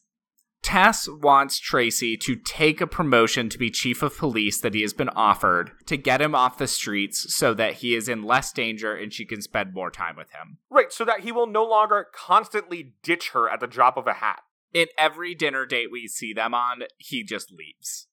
[0.61, 4.93] Tess wants Tracy to take a promotion to be chief of police that he has
[4.93, 8.93] been offered to get him off the streets so that he is in less danger
[8.93, 10.59] and she can spend more time with him.
[10.69, 14.13] Right, so that he will no longer constantly ditch her at the drop of a
[14.13, 14.41] hat.
[14.71, 18.07] In every dinner date we see them on, he just leaves.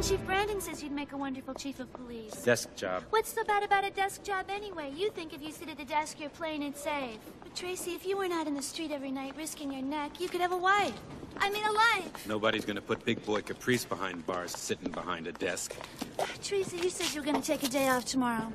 [0.00, 2.32] And Chief Brandon says you'd make a wonderful chief of police.
[2.42, 3.02] Desk job.
[3.10, 4.90] What's so bad about a desk job anyway?
[4.96, 7.18] You think if you sit at the desk, you're plain and safe.
[7.42, 10.30] But Tracy, if you weren't out in the street every night risking your neck, you
[10.30, 10.94] could have a wife.
[11.38, 12.26] I mean, a life.
[12.26, 15.76] Nobody's gonna put big boy Caprice behind bars sitting behind a desk.
[16.42, 18.50] Tracy, you said you were going to take a day off tomorrow.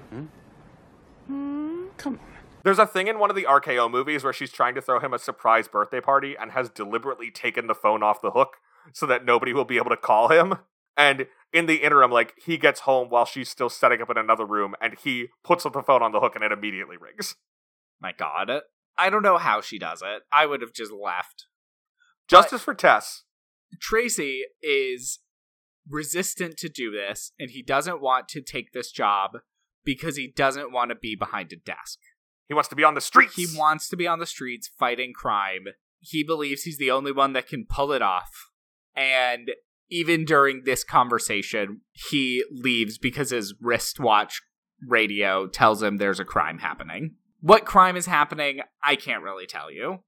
[1.28, 1.86] Hmm?
[1.98, 2.20] Come on.
[2.64, 5.14] There's a thing in one of the RKO movies where she's trying to throw him
[5.14, 8.58] a surprise birthday party and has deliberately taken the phone off the hook
[8.94, 10.56] so that nobody will be able to call him.
[10.98, 14.46] And in the interim, like, he gets home while she's still setting up in another
[14.46, 17.36] room and he puts up the phone on the hook and it immediately rings.
[18.02, 18.52] My god.
[18.98, 20.24] I don't know how she does it.
[20.32, 21.48] I would have just left.
[22.28, 23.24] Justice for Tess.
[23.80, 25.20] Tracy is
[25.90, 29.40] resistant to do this, and he doesn't want to take this job
[29.84, 32.00] because he doesn't want to be behind a desk.
[32.48, 33.36] He wants to be on the streets.
[33.36, 35.66] He wants to be on the streets fighting crime.
[36.00, 38.50] He believes he's the only one that can pull it off.
[38.96, 39.52] And
[39.90, 44.42] even during this conversation, he leaves because his wristwatch
[44.88, 47.16] radio tells him there's a crime happening.
[47.42, 50.00] What crime is happening, I can't really tell you.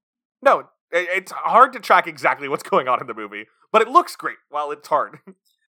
[0.41, 4.15] No, it's hard to track exactly what's going on in the movie, but it looks
[4.15, 5.19] great while it's hard.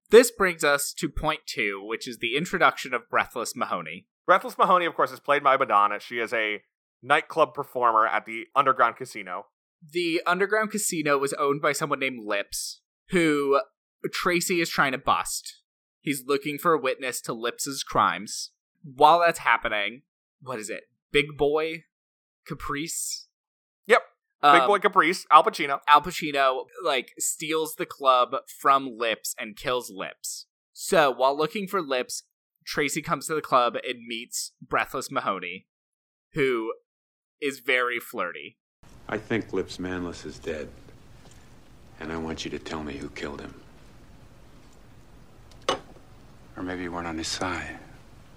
[0.09, 4.07] This brings us to point two, which is the introduction of Breathless Mahoney.
[4.25, 5.99] Breathless Mahoney, of course, is played by Madonna.
[5.99, 6.61] She is a
[7.03, 9.47] nightclub performer at the Underground Casino.
[9.91, 13.61] The underground casino was owned by someone named Lips, who
[14.07, 15.61] Tracy is trying to bust.
[16.01, 18.51] He's looking for a witness to Lips's crimes.
[18.83, 20.03] While that's happening,
[20.41, 20.83] what is it?
[21.11, 21.83] Big Boy
[22.45, 23.27] Caprice?
[23.87, 24.01] Yep.
[24.41, 25.79] Big Um, Boy Caprice, Al Pacino.
[25.87, 30.45] Al Pacino like steals the club from Lips and kills Lips.
[30.73, 32.23] So while looking for Lips,
[32.65, 35.65] Tracy comes to the club and meets Breathless Mahoney,
[36.33, 36.73] who
[37.41, 38.57] is very flirty.
[39.09, 40.69] I think Lips Manlis is dead.
[41.99, 43.55] And I want you to tell me who killed him.
[46.63, 47.77] Maybe you weren't on his side.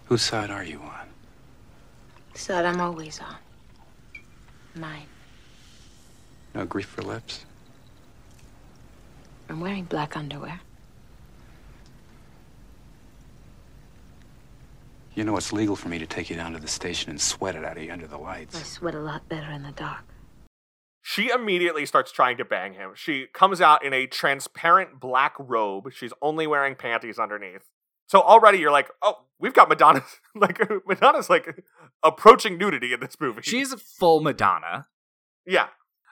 [0.06, 1.08] Whose side are you on?
[2.34, 3.36] Side I'm always on.
[4.74, 5.06] Mine.
[6.54, 7.44] No grief for lips?
[9.48, 10.60] I'm wearing black underwear.
[15.14, 17.56] You know it's legal for me to take you down to the station and sweat
[17.56, 18.56] it out of you under the lights.
[18.56, 20.04] I sweat a lot better in the dark.
[21.02, 22.92] She immediately starts trying to bang him.
[22.94, 25.92] She comes out in a transparent black robe.
[25.92, 27.68] She's only wearing panties underneath.
[28.10, 30.02] So already you're like, oh, we've got Madonna.
[30.34, 31.62] like Madonna's like
[32.02, 33.42] approaching nudity in this movie.
[33.42, 34.88] She's a full Madonna.
[35.46, 35.68] yeah,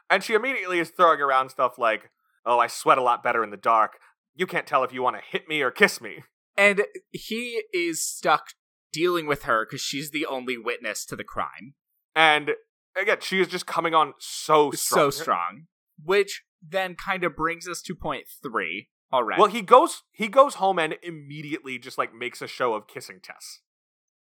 [0.09, 2.13] and she immediately is throwing around stuff like,
[2.47, 3.99] oh, I sweat a lot better in the dark.
[4.37, 6.23] You can't tell if you want to hit me or kiss me.
[6.57, 8.51] And he is stuck
[8.93, 11.75] dealing with her because she's the only witness to the crime.
[12.15, 12.53] And
[12.97, 15.11] again, she is just coming on so strong.
[15.11, 15.63] So strong.
[16.01, 19.41] Which then kind of brings us to point three already.
[19.41, 23.21] Well, he goes he goes home and immediately just like makes a show of kissing
[23.23, 23.61] Tess.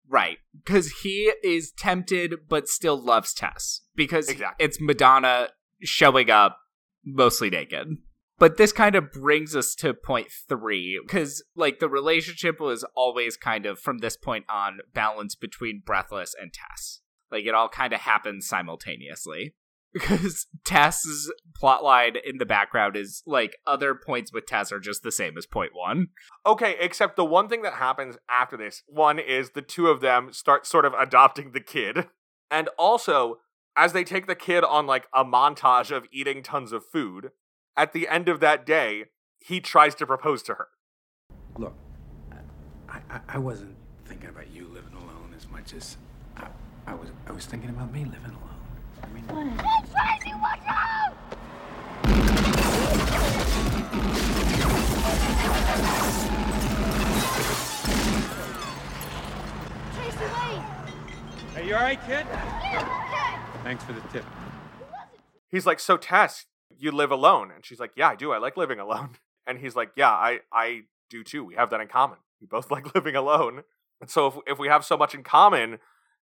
[0.08, 0.38] Right.
[0.56, 3.82] Because he is tempted but still loves Tess.
[3.94, 4.64] Because Exactly.
[4.64, 5.48] it's Madonna
[5.82, 6.58] showing up
[7.04, 7.98] mostly naked.
[8.38, 11.00] But this kind of brings us to point three.
[11.04, 16.34] Because, like, the relationship was always kind of, from this point on, balanced between Breathless
[16.40, 17.00] and Tess.
[17.32, 19.54] Like, it all kind of happens simultaneously.
[19.92, 21.32] Because Tess's
[21.62, 25.46] plotline in the background is, like, other points with Tess are just the same as
[25.46, 26.08] point one.
[26.46, 30.32] Okay, except the one thing that happens after this, one is the two of them
[30.32, 32.06] start sort of adopting the kid.
[32.50, 33.38] And also,
[33.76, 37.30] as they take the kid on like a montage of eating tons of food,
[37.76, 39.04] at the end of that day,
[39.38, 40.68] he tries to propose to her.
[41.56, 41.74] Look,
[42.88, 45.96] I, I, I wasn't thinking about you living alone as much as
[46.36, 46.48] I,
[46.86, 47.10] I was.
[47.26, 48.57] I was thinking about me living alone.
[49.02, 49.24] I mean,
[49.56, 52.18] Tracy, watch out!
[59.94, 61.56] Tracy, wait!
[61.56, 62.26] Are you all right, kid?
[62.30, 64.24] Yeah, Thanks for the tip.
[65.50, 66.46] He's like, "So Tess,
[66.76, 68.32] you live alone?" And she's like, "Yeah, I do.
[68.32, 69.10] I like living alone."
[69.46, 71.42] And he's like, "Yeah, I I do too.
[71.42, 72.18] We have that in common.
[72.38, 73.62] We both like living alone.
[73.98, 75.78] And so if if we have so much in common,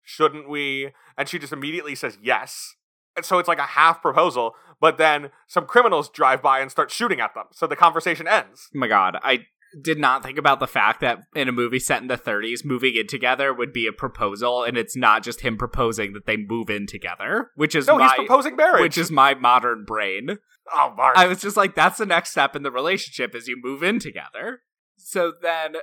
[0.07, 2.74] shouldn't we?" And she just immediately says yes.
[3.16, 6.90] And so it's like a half proposal, but then some criminals drive by and start
[6.90, 7.46] shooting at them.
[7.52, 8.68] So the conversation ends.
[8.74, 9.46] Oh my god, I
[9.82, 12.94] did not think about the fact that in a movie set in the 30s, moving
[12.94, 16.70] in together would be a proposal, and it's not just him proposing that they move
[16.70, 18.80] in together, which is No, my he's proposing marriage.
[18.82, 20.38] which is my modern brain.
[20.72, 21.16] oh, Mark.
[21.18, 23.98] I was just like, that's the next step in the relationship is you move in
[23.98, 24.61] together.
[24.98, 25.76] So then,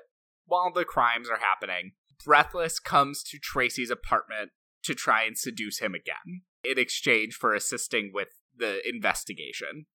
[0.45, 1.91] while the crimes are happening,
[2.25, 4.51] Breathless comes to Tracy's apartment
[4.83, 9.85] to try and seduce him again in exchange for assisting with the investigation.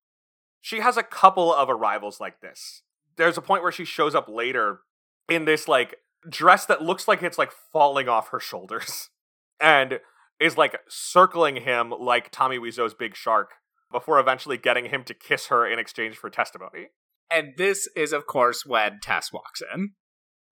[0.61, 2.83] she has a couple of arrivals like this.
[3.16, 4.81] There's a point where she shows up later
[5.29, 5.97] in this like
[6.29, 9.09] dress that looks like it's like falling off her shoulders
[9.61, 10.01] and
[10.41, 13.51] is like circling him like Tommy Wiseau's big shark
[13.91, 16.89] before eventually getting him to kiss her in exchange for testimony.
[17.31, 19.93] And this is, of course, when Tess walks in.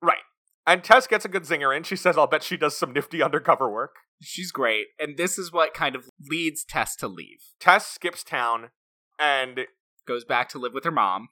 [0.03, 0.25] Right.
[0.67, 1.85] And Tess gets a good zinger in.
[1.85, 3.97] She says, I'll bet she does some nifty undercover work.
[4.21, 7.39] She's great, and this is what kind of leads Tess to leave.
[7.61, 8.71] Tess skips town
[9.19, 9.67] and
[10.07, 11.29] Goes back to live with her mom.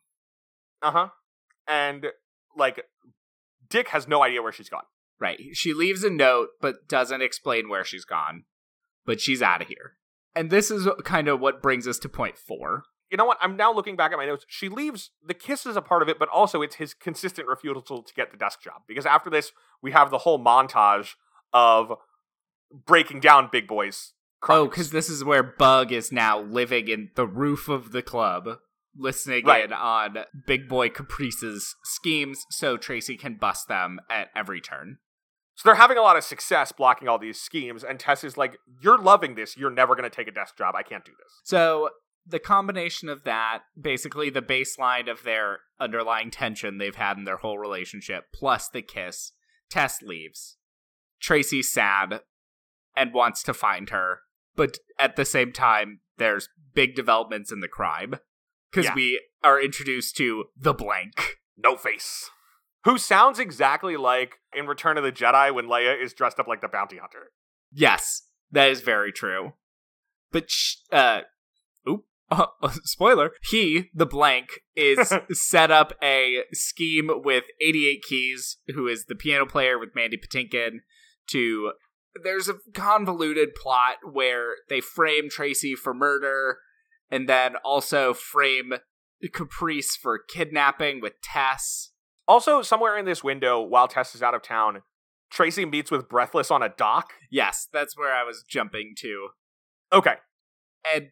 [0.82, 1.08] uh huh.
[1.68, 2.06] And
[2.56, 2.82] like
[3.70, 4.82] Dick has no idea where she's gone.
[5.20, 5.38] Right.
[5.52, 8.44] She leaves a note, but doesn't explain where she's gone.
[9.06, 9.92] But she's out of here.
[10.34, 12.82] And this is kind of what brings us to point four.
[13.14, 13.38] You know what?
[13.40, 14.44] I'm now looking back at my notes.
[14.48, 15.12] She leaves.
[15.24, 18.32] The kiss is a part of it, but also it's his consistent refusal to get
[18.32, 18.82] the desk job.
[18.88, 21.10] Because after this, we have the whole montage
[21.52, 21.92] of
[22.72, 24.58] breaking down Big Boy's crimes.
[24.62, 28.58] Oh, because this is where Bug is now living in the roof of the club,
[28.96, 29.64] listening Right.
[29.64, 34.98] in on Big Boy Caprice's schemes so Tracy can bust them at every turn.
[35.56, 38.58] so they're having a lot of success blocking all these schemes, and Tess is like,
[38.80, 39.56] "You're loving this.
[39.56, 40.74] You're never going to take a desk job.
[40.74, 41.90] I can't do this." So
[42.26, 47.36] the combination of that, basically the baseline of their underlying tension they've had in their
[47.38, 49.32] whole relationship, plus the kiss,
[49.70, 50.56] Tess leaves.
[51.20, 52.20] Tracy's sad
[52.96, 54.20] and wants to find her,
[54.56, 58.14] but at the same time, there's big developments in the crime
[58.70, 58.94] because Yeah.
[58.94, 61.38] we are introduced to the blank.
[61.56, 62.30] No face.
[62.84, 66.60] Who sounds exactly like in Return of the Jedi when Leia is dressed up like
[66.60, 67.30] the bounty hunter.
[67.72, 69.54] Yes, that is very true.
[70.30, 71.22] But sh- uh,
[71.88, 72.46] oop, uh,
[72.84, 73.32] spoiler.
[73.50, 79.46] He, the blank, is set up a scheme with 88 Keys, who is the piano
[79.46, 80.78] player with Mandy Patinkin,
[81.30, 81.72] to.
[82.22, 86.58] There's a convoluted plot where they frame Tracy for murder,
[87.10, 88.74] and then also frame
[89.32, 91.90] Caprice for kidnapping with Tess.
[92.26, 94.82] Also, somewhere in this window, while Tess is out of town,
[95.30, 97.14] Tracy meets with Breathless on a dock.
[97.30, 99.28] Yes, that's where I was jumping to.
[99.92, 100.14] Okay.
[100.94, 101.08] And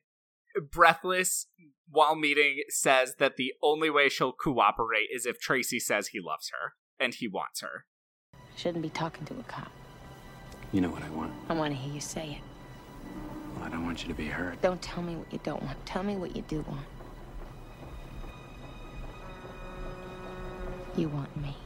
[0.71, 1.47] Breathless,
[1.91, 6.51] while meeting, says that the only way she'll cooperate is if Tracy says he loves
[6.51, 7.85] her and he wants her.
[8.57, 9.73] Shouldn't be talking to a cop.
[10.73, 11.33] You know what I want?
[11.49, 12.43] I want to hear you say it.
[13.55, 14.61] Well, I don't want you to be hurt.
[14.63, 15.85] Don't tell me what you don't want.
[15.85, 16.87] Tell me what you do want.
[20.97, 21.57] You want me.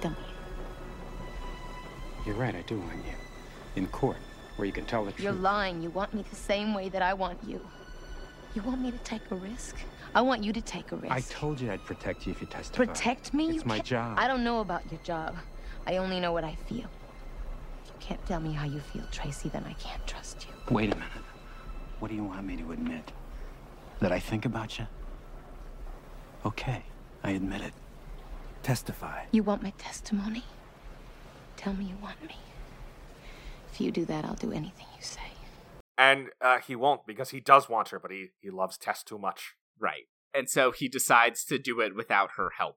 [0.00, 0.24] Don't you?
[2.26, 3.12] You're right, I do want you.
[3.76, 4.18] In court,
[4.56, 5.22] where you can tell the truth.
[5.22, 5.82] You're lying.
[5.82, 7.60] You want me the same way that I want you.
[8.54, 9.76] You want me to take a risk?
[10.14, 11.12] I want you to take a risk.
[11.12, 12.88] I told you I'd protect you if you testified.
[12.88, 13.50] Protect me?
[13.50, 14.16] It's You my job.
[14.18, 15.34] I don't know about your job.
[15.86, 16.88] I only know what I feel.
[17.84, 20.74] If you can't tell me how you feel, Tracy, then I can't trust you.
[20.74, 21.10] Wait a minute.
[21.98, 23.12] What do you want me to admit?
[24.00, 24.86] That I think about you?
[26.46, 26.82] Okay,
[27.22, 27.72] I admit it.
[28.62, 29.24] Testify.
[29.32, 30.44] You want my testimony?
[31.56, 32.36] Tell me you want me.
[33.74, 35.20] If you do that, I'll do anything you say.
[35.98, 39.18] And uh, he won't because he does want her, but he, he loves Tess too
[39.18, 39.54] much.
[39.80, 40.04] Right.
[40.32, 42.76] And so he decides to do it without her help.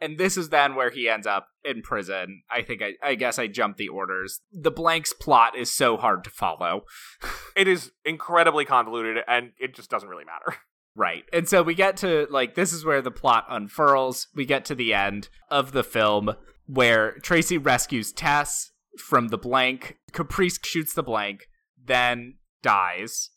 [0.00, 2.42] And this is then where he ends up in prison.
[2.50, 4.40] I think I, I guess I jumped the orders.
[4.52, 6.82] The blanks plot is so hard to follow.
[7.56, 10.58] It is incredibly convoluted and it just doesn't really matter.
[10.96, 11.22] Right.
[11.32, 14.26] And so we get to like this is where the plot unfurls.
[14.34, 16.34] We get to the end of the film
[16.66, 19.98] where Tracy rescues Tess from the blank.
[20.12, 21.48] Caprice shoots the blank,
[21.82, 23.30] then dies.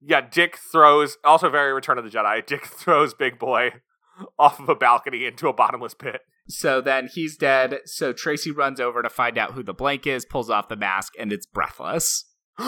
[0.00, 3.70] Yeah, Dick throws, also very Return of the Jedi, Dick throws Big Boy
[4.38, 6.20] off of a balcony into a bottomless pit.
[6.48, 7.78] So then he's dead.
[7.86, 11.14] So Tracy runs over to find out who the blank is, pulls off the mask,
[11.18, 12.24] and it's breathless.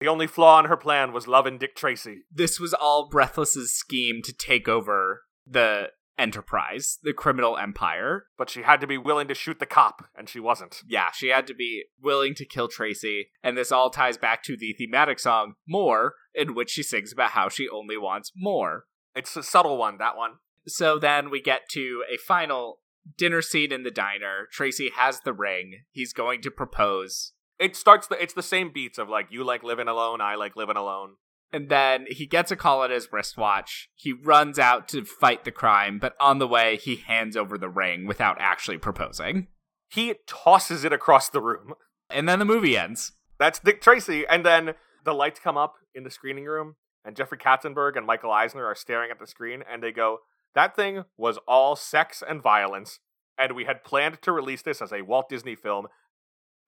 [0.00, 2.18] The only flaw in her plan was loving Dick Tracy.
[2.30, 5.88] This was all Breathless's scheme to take over the
[6.18, 8.26] Enterprise, the criminal empire.
[8.36, 10.82] But she had to be willing to shoot the cop, and she wasn't.
[10.86, 14.56] Yeah, she had to be willing to kill Tracy, and this all ties back to
[14.56, 18.84] the thematic song More, in which she sings about how she only wants more.
[19.14, 20.34] It's a subtle one, that one.
[20.66, 22.80] So then we get to a final
[23.16, 24.48] dinner scene in the diner.
[24.52, 25.82] Tracy has the ring.
[25.90, 27.32] He's going to propose.
[27.58, 30.56] It starts the it's the same beats of like you like living alone, I like
[30.56, 31.14] living alone.
[31.52, 33.88] And then he gets a call on his wristwatch.
[33.94, 37.70] He runs out to fight the crime, but on the way, he hands over the
[37.70, 39.48] ring without actually proposing.
[39.88, 41.74] He tosses it across the room.
[42.10, 43.12] And then the movie ends.
[43.38, 44.74] That's Dick Tracy, and then
[45.04, 48.74] the lights come up in the screening room, and Jeffrey Katzenberg and Michael Eisner are
[48.74, 50.18] staring at the screen, and they go,
[50.54, 52.98] "That thing was all sex and violence,
[53.38, 55.86] and we had planned to release this as a Walt Disney film,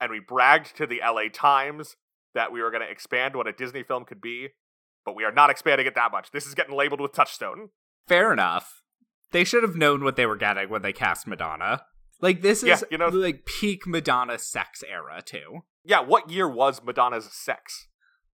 [0.01, 1.29] and we bragged to the L.A.
[1.29, 1.97] Times
[2.33, 4.51] that we were going to expand what a Disney film could be,
[5.05, 6.31] but we are not expanding it that much.
[6.31, 7.71] This is getting labeled with Touchstone."
[8.09, 8.83] Fair enough.
[9.33, 11.83] They should have known what they were getting when they cast Madonna.
[12.21, 15.61] Like this is Yeah, you know- like peak Madonna sex era too.
[15.85, 17.87] Yeah, what year was Madonna's sex?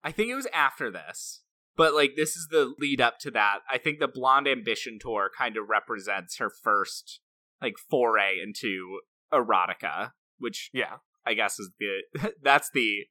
[0.04, 1.44] I think it was after this.
[1.78, 3.60] But like this is the lead up to that.
[3.70, 7.22] I think the Blonde Ambition tour kind of represents her first
[7.62, 9.00] like foray into
[9.34, 10.98] erotica, which Yeah.
[11.26, 13.06] I guess is the that's the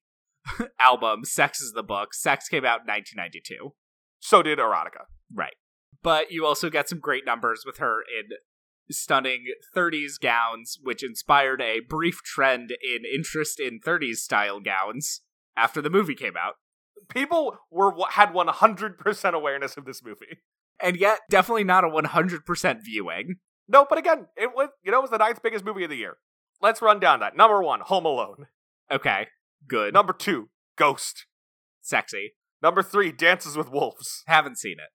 [0.80, 2.14] album Sex is the Book.
[2.14, 3.74] Sex came out in 1992.
[4.20, 5.05] So did erotica.
[5.32, 5.55] Right.
[6.03, 8.30] But you also get some great numbers with her in
[8.90, 9.44] stunning
[9.76, 15.22] 30s gowns, which inspired a brief trend in interest in 30s style gowns
[15.57, 16.55] after the movie came out.
[17.09, 20.38] People were had 100% awareness of this movie.
[20.82, 23.36] And yet, definitely not a 100% viewing.
[23.68, 25.96] No, but again, it was you know it was the ninth biggest movie of the
[25.96, 26.16] year.
[26.61, 27.36] Let's run down that.
[27.36, 28.46] Number one, Home Alone.
[28.90, 29.28] Okay,
[29.68, 29.94] good.
[29.94, 31.26] Number two, Ghost.
[31.82, 32.34] Sexy.
[32.62, 34.22] Number three, Dances with Wolves.
[34.26, 34.90] Haven't seen it.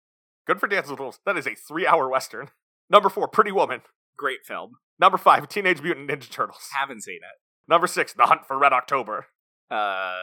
[0.46, 1.20] Good for Dances with Wolves.
[1.26, 2.50] That is a three-hour western.
[2.90, 3.82] Number four, Pretty Woman.
[4.18, 4.74] Great film.
[5.00, 6.70] Number five, Teenage Mutant Ninja Turtles.
[6.72, 7.42] Haven't seen it.
[7.68, 9.26] Number six, The Hunt for Red October.
[9.72, 10.14] Uh,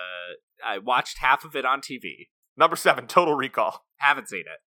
[0.65, 2.29] I watched half of it on TV.
[2.57, 3.85] Number seven, Total Recall.
[3.97, 4.61] Haven't seen it.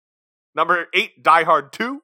[0.54, 2.02] Number eight, Die Hard 2.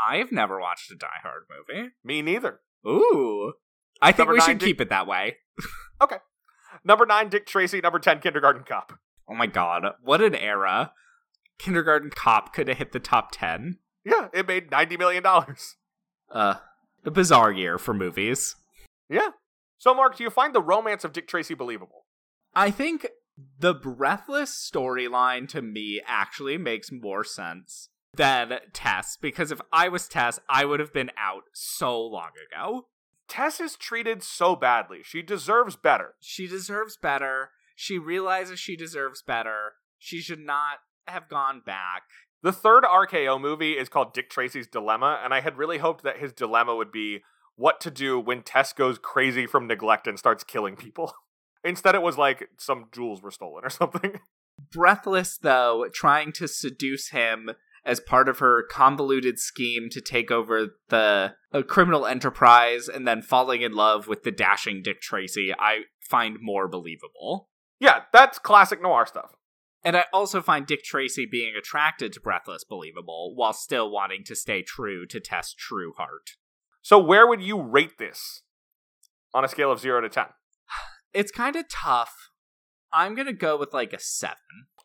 [0.00, 1.90] I've never watched a Die Hard movie.
[2.02, 2.60] Me neither.
[2.86, 3.52] Ooh.
[4.02, 5.36] I think Number we nine, should keep it that way.
[6.84, 7.80] Number nine, Dick Tracy.
[7.80, 8.98] Number ten, Kindergarten Cop.
[9.28, 10.92] Oh my god, what an era.
[11.58, 13.78] Kindergarten Cop could have hit the top 10.
[14.04, 15.24] Yeah, it made $90 million.
[16.30, 16.54] Uh,
[17.04, 18.56] a bizarre year for movies.
[19.08, 19.30] Yeah.
[19.78, 22.06] So, Mark, do you find the romance of Dick Tracy believable?
[22.54, 23.06] I think
[23.58, 30.08] the Breathless storyline to me actually makes more sense than Tess, because if I was
[30.08, 32.86] Tess, I would have been out so long ago.
[33.28, 35.00] Tess is treated so badly.
[35.02, 36.14] She deserves better.
[36.20, 37.50] She deserves better.
[37.74, 39.72] She realizes she deserves better.
[39.98, 42.02] She should not have gone back.
[42.42, 46.18] The third RKO movie is called Dick Tracy's Dilemma, and I had really hoped that
[46.18, 47.22] his dilemma would be
[47.56, 51.14] what to do when Tess goes crazy from neglect and starts killing people.
[51.64, 54.20] Instead, it was like some jewels were stolen or something.
[54.72, 57.52] Breathless, though, trying to seduce him
[57.84, 63.22] as part of her convoluted scheme to take over the uh, criminal enterprise and then
[63.22, 67.48] falling in love with the dashing Dick Tracy, I find more believable.
[67.78, 69.32] Yeah, that's classic noir stuff.
[69.84, 74.34] And I also find Dick Tracy being attracted to Breathless believable while still wanting to
[74.34, 76.30] stay true to Tess' true heart.
[76.80, 78.42] So, where would you rate this
[79.34, 80.24] on a scale of 0 to 10?
[81.12, 82.30] It's kind of tough.
[82.92, 84.34] I'm going to go with like a 7.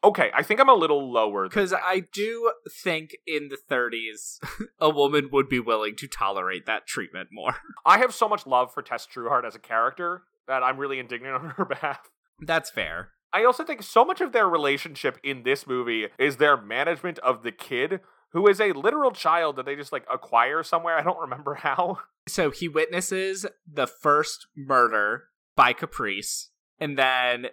[0.03, 1.47] Okay, I think I'm a little lower.
[1.47, 1.73] Because.
[1.73, 2.51] I do
[2.83, 4.39] think in the 30s,
[4.79, 7.55] a woman would be willing to tolerate that treatment more.
[7.85, 11.35] I have so much love for Tess Trueheart as a character that I'm really indignant
[11.43, 11.99] on her behalf.
[12.39, 13.09] That's fair.
[13.31, 17.43] I also think so much of their relationship in this movie is their management of
[17.43, 17.99] the kid,
[18.31, 20.97] who is a literal child that they just like acquire somewhere.
[20.97, 21.99] I don't remember how.
[22.27, 25.25] So he witnesses the first murder
[25.55, 27.47] by Caprice and then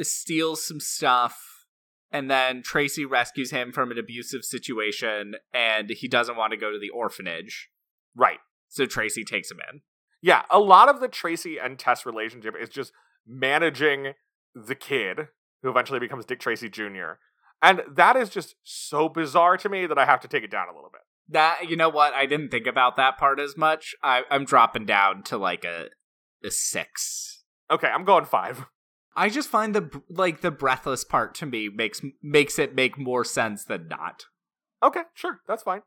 [0.00, 1.59] steals some stuff.
[2.12, 6.72] And then Tracy rescues him from an abusive situation and he doesn't want to go
[6.72, 7.68] to the orphanage.
[8.16, 8.38] Right.
[8.68, 9.82] So Tracy takes him in.
[10.22, 12.92] Yeah, a lot of the Tracy and Tess relationship is just
[13.26, 14.14] managing
[14.54, 15.28] the kid,
[15.62, 17.12] who eventually becomes Dick Tracy Jr.
[17.62, 20.68] And that is just so bizarre to me that I have to take it down
[20.68, 21.02] a little bit.
[21.28, 22.12] That you know what?
[22.12, 23.94] I didn't think about that part as much.
[24.02, 25.86] I, I'm dropping down to like a
[26.44, 27.44] a six.
[27.70, 28.66] Okay, I'm going five.
[29.16, 33.24] I just find the like the breathless part to me makes makes it make more
[33.24, 34.26] sense than not.
[34.82, 35.82] Okay, sure, that's fine.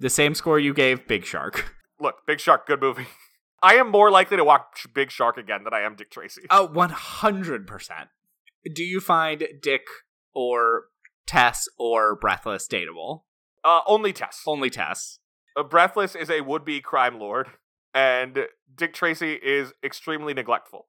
[0.00, 1.74] The same score you gave Big Shark.
[2.00, 3.06] Look, Big Shark, good movie.
[3.62, 6.42] I am more likely to watch Big Shark again than I am Dick Tracy.
[6.50, 7.66] Oh, 100%.
[8.74, 9.86] Do you find Dick
[10.34, 10.88] or
[11.26, 13.22] Tess or Breathless dateable?
[13.64, 14.42] Uh, only Tess.
[14.46, 15.18] Only Tess.
[15.56, 17.48] Uh, Breathless is a would-be crime lord,
[17.94, 18.40] and
[18.74, 20.88] Dick Tracy is extremely neglectful.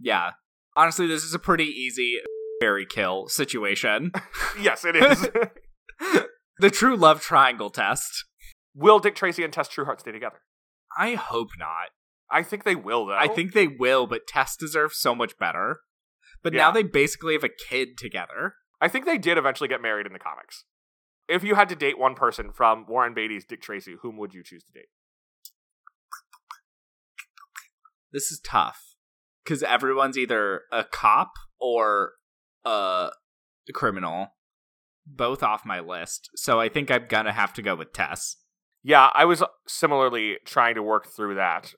[0.00, 0.30] Yeah.
[0.78, 2.18] Honestly, this is a pretty easy
[2.60, 4.12] fairy kill situation.
[4.62, 5.28] yes, it is.
[6.60, 8.24] the true love triangle test.
[8.76, 10.40] will Dick Tracy and Tess Trueheart stay together?
[10.96, 11.88] I hope not.
[12.30, 13.16] I think they will, though.
[13.18, 15.80] I think they will, but Tess deserves so much better.
[16.44, 16.58] But Yeah.
[16.66, 18.54] now they basically have a kid together.
[18.80, 20.64] I think they did eventually get married in the comics.
[21.26, 24.44] If you had to date one person from Warren Beatty's Dick Tracy, whom would you
[24.44, 24.90] choose to date?
[28.12, 28.87] This is tough
[29.48, 32.12] because everyone's either a cop or
[32.66, 33.08] a
[33.72, 34.28] criminal,
[35.06, 36.28] both off my list.
[36.36, 38.36] So I think I'm gonna have to go with Tess.
[38.82, 41.72] Yeah, I was similarly trying to work through that,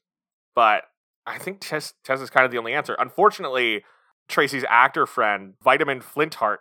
[0.53, 0.83] but
[1.27, 2.97] I think Tess, Tess is kind of the only answer.
[2.99, 3.85] Unfortunately,
[4.29, 6.61] Tracy's actor friend, Vitamin Flintheart,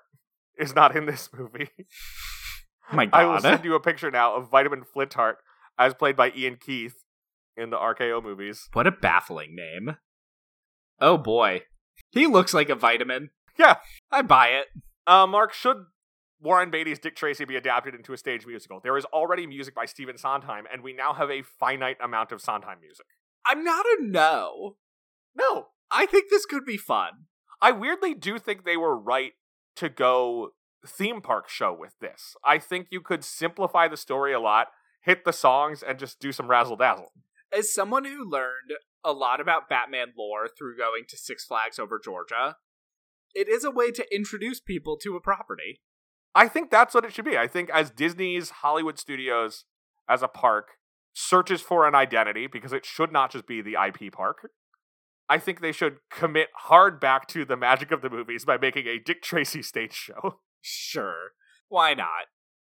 [0.59, 1.69] is not in this movie.
[2.91, 5.37] Oh my I will send you a picture now of Vitamin Flintheart
[5.77, 7.03] as played by Ian Keith
[7.57, 8.69] in the RKO movies.
[8.73, 9.97] what a baffling name.
[11.01, 11.63] Oh boy,
[12.11, 13.29] he looks like a vitamin.
[13.57, 13.77] Yeah.
[14.11, 14.67] I buy it.
[15.05, 15.77] Uh, Mark, should
[16.41, 18.79] Warren Beatty's Dick Tracy be adapted into a stage musical?
[18.81, 22.41] There is already music by Stephen Sondheim, and we now have a finite amount of
[22.41, 23.05] Sondheim music.
[23.45, 24.77] I'm not a no.
[25.35, 27.25] No, I think this could be fun.
[27.61, 29.33] I weirdly do think they were right
[29.75, 30.51] to go
[30.87, 32.35] theme park show with this.
[32.43, 34.67] I think you could simplify the story a lot,
[35.03, 37.11] hit the songs, and just do some razzle dazzle.
[37.51, 38.71] As someone who learned
[39.03, 42.57] a lot about Batman lore through going to Six Flags over Georgia,
[43.33, 45.81] it is a way to introduce people to a property.
[46.35, 47.37] I think that's what it should be.
[47.37, 49.65] I think as Disney's Hollywood Studios
[50.07, 50.71] as a park
[51.13, 54.49] searches for an identity, because it should not just be the IP park,
[55.27, 58.87] I think they should commit hard back to the magic of the movies by making
[58.87, 60.39] a Dick Tracy stage show.
[60.61, 61.31] Sure.
[61.67, 62.27] Why not?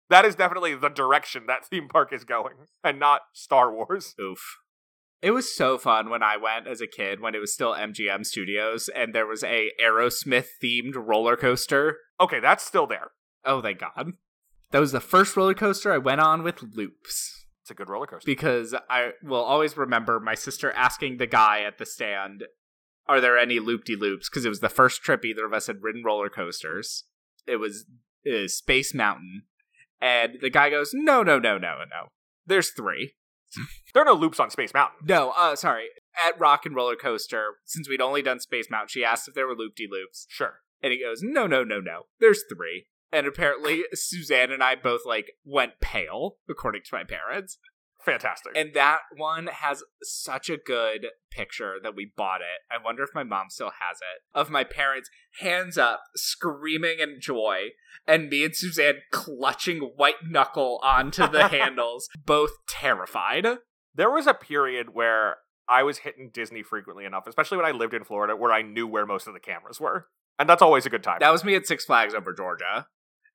[0.09, 4.15] That is definitely the direction that theme park is going, and not Star Wars.
[4.21, 4.59] Oof.
[5.23, 8.25] It was so fun when I went as a kid when it was still MGM
[8.25, 11.99] Studios and there was a Aerosmith themed roller coaster.
[12.19, 13.11] Okay, that's still there.
[13.45, 14.13] Oh thank god.
[14.71, 17.47] That was the first roller coaster I went on with loops.
[17.63, 18.25] It's a good roller coaster.
[18.25, 22.45] because I will always remember my sister asking the guy at the stand,
[23.07, 25.67] "Are there any loop de loops?" Because it was the first trip either of us
[25.67, 27.05] had ridden roller coasters.
[27.47, 27.85] It was
[28.27, 29.43] uh, Space Mountain,
[30.01, 32.09] and the guy goes, "No, no, no, no, no.
[32.47, 33.15] There's three.
[33.95, 34.99] There are no loops on Space Mountain.
[35.07, 35.87] No, uh, sorry.
[36.25, 39.47] At Rock and Roller Coaster, since we'd only done Space Mountain, she asked if there
[39.47, 40.61] were loop de loops, Sure.
[40.83, 42.03] and he goes, "No, no, no, no.
[42.21, 42.87] There's three.
[43.13, 47.59] And apparently, Suzanne and I both like went pale, according to my parents.
[48.05, 48.53] Fantastic.
[48.57, 52.61] And that one has such a good picture that we bought it.
[52.71, 54.23] I wonder if my mom still has it.
[54.35, 57.71] Of my parents, hands up, screaming in joy,
[58.07, 63.47] and me and Suzanne clutching white knuckle onto the handles, both terrified.
[63.95, 65.37] there was a period where
[65.69, 68.87] I was hitting Disney frequently enough, especially when I lived in Florida, where I knew
[68.87, 70.07] where most of the cameras were.
[70.39, 71.19] And that's always a good time.
[71.21, 72.87] That was me at Six Flags over Georgia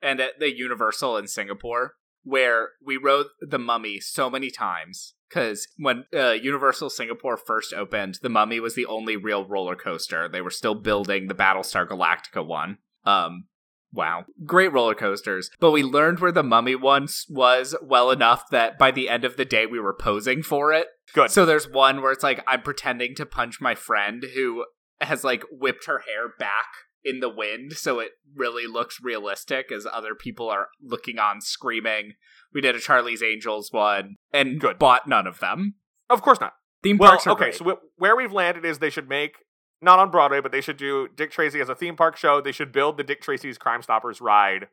[0.01, 1.93] and at the Universal in Singapore,
[2.25, 5.13] where we rode the Mummy so many times.
[5.29, 10.27] Because when uh, Universal Singapore first opened, the Mummy was the only real roller coaster.
[10.27, 12.79] They were still building the Battlestar Galactica one.
[13.05, 13.45] Um,
[13.91, 15.49] wow, great roller coasters.
[15.59, 19.37] But we learned where the Mummy once was well enough that by the end of
[19.37, 20.87] the day, we were posing for it.
[21.13, 21.31] Good.
[21.31, 24.65] So there's one where it's like I'm pretending to punch my friend who
[25.01, 26.67] has like whipped her hair back
[27.05, 32.13] in the wind so it really looks realistic as other people are looking on screaming.
[32.53, 34.79] We did a Charlie's Angels one and Good.
[34.79, 35.75] bought none of them.
[36.09, 36.53] of course not.
[36.83, 37.55] Theme Well, parks are okay, great.
[37.55, 39.37] so wh- where we've landed is they should make
[39.81, 42.41] not on Broadway, but they should do Dick Tracy as a theme park show.
[42.41, 44.67] They should build the Dick Tracy's Crime Stoppers ride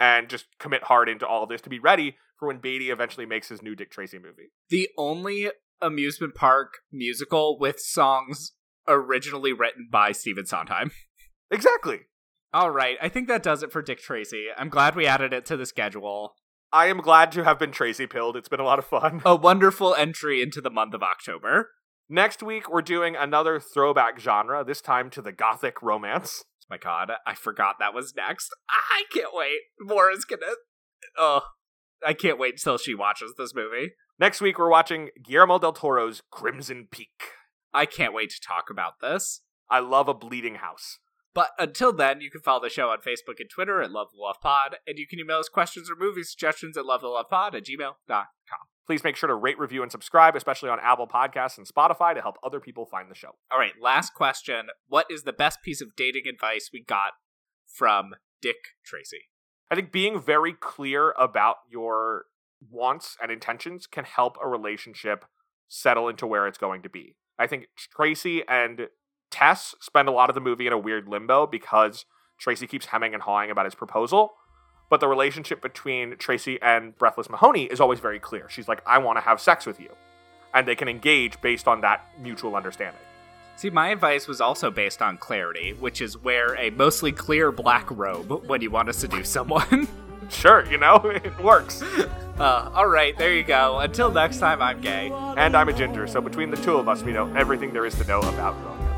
[0.00, 3.24] and just commit hard into all of this to be ready for when Beatty eventually
[3.24, 4.50] makes his new Dick Tracy movie.
[4.68, 5.50] the only
[5.80, 8.52] amusement park musical with songs
[8.88, 10.90] originally written by Stephen Sondheim.
[11.52, 12.00] Exactly.
[12.54, 14.46] All right, I think that does it for Dick Tracy.
[14.56, 16.34] I'm glad we added it to the schedule.
[16.72, 18.36] I am glad to have been Tracy pilled.
[18.36, 19.20] It's been a lot of fun.
[19.24, 21.70] A wonderful entry into the month of October.
[22.08, 26.42] Next week, we're doing another throwback genre, this time to the gothic romance.
[26.70, 28.50] My God, I forgot that was next.
[28.70, 29.60] I can't wait.
[29.78, 30.54] Mora's gonna.
[31.18, 31.42] Oh,
[32.06, 33.92] I can't wait till she watches this movie.
[34.18, 37.08] Next week, we're watching Guillermo del Toro's Crimson Peak.
[37.74, 39.42] I can't wait to talk about this.
[39.70, 40.98] I love a bleeding house.
[41.34, 44.20] But until then, you can follow the show on Facebook and Twitter at Love the
[44.20, 48.26] Love Pod, and you can email us questions or movie suggestions at lovethelovepod at gmail.com.
[48.86, 52.20] Please make sure to rate, review, and subscribe, especially on Apple Podcasts and Spotify, to
[52.20, 53.30] help other people find the show.
[53.50, 54.66] All right, last question.
[54.88, 57.12] What is the best piece of dating advice we got
[57.66, 59.28] from Dick Tracy?
[59.70, 62.24] I think being very clear about your
[62.70, 65.24] wants and intentions can help a relationship
[65.68, 67.16] settle into where it's going to be.
[67.38, 68.88] I think Tracy and
[69.32, 72.04] Tess spend a lot of the movie in a weird limbo because
[72.38, 74.34] Tracy keeps hemming and hawing about his proposal.
[74.90, 78.48] But the relationship between Tracy and Breathless Mahoney is always very clear.
[78.50, 79.88] She's like, I want to have sex with you.
[80.52, 83.00] And they can engage based on that mutual understanding.
[83.56, 87.90] See, my advice was also based on clarity, which is wear a mostly clear black
[87.90, 89.88] robe when you want to seduce someone.
[90.28, 91.82] Sure, you know, it works.
[92.38, 93.78] uh, all right, there you go.
[93.78, 95.10] Until next time, I'm gay.
[95.36, 97.94] And I'm a ginger, so between the two of us, we know everything there is
[97.96, 98.54] to know about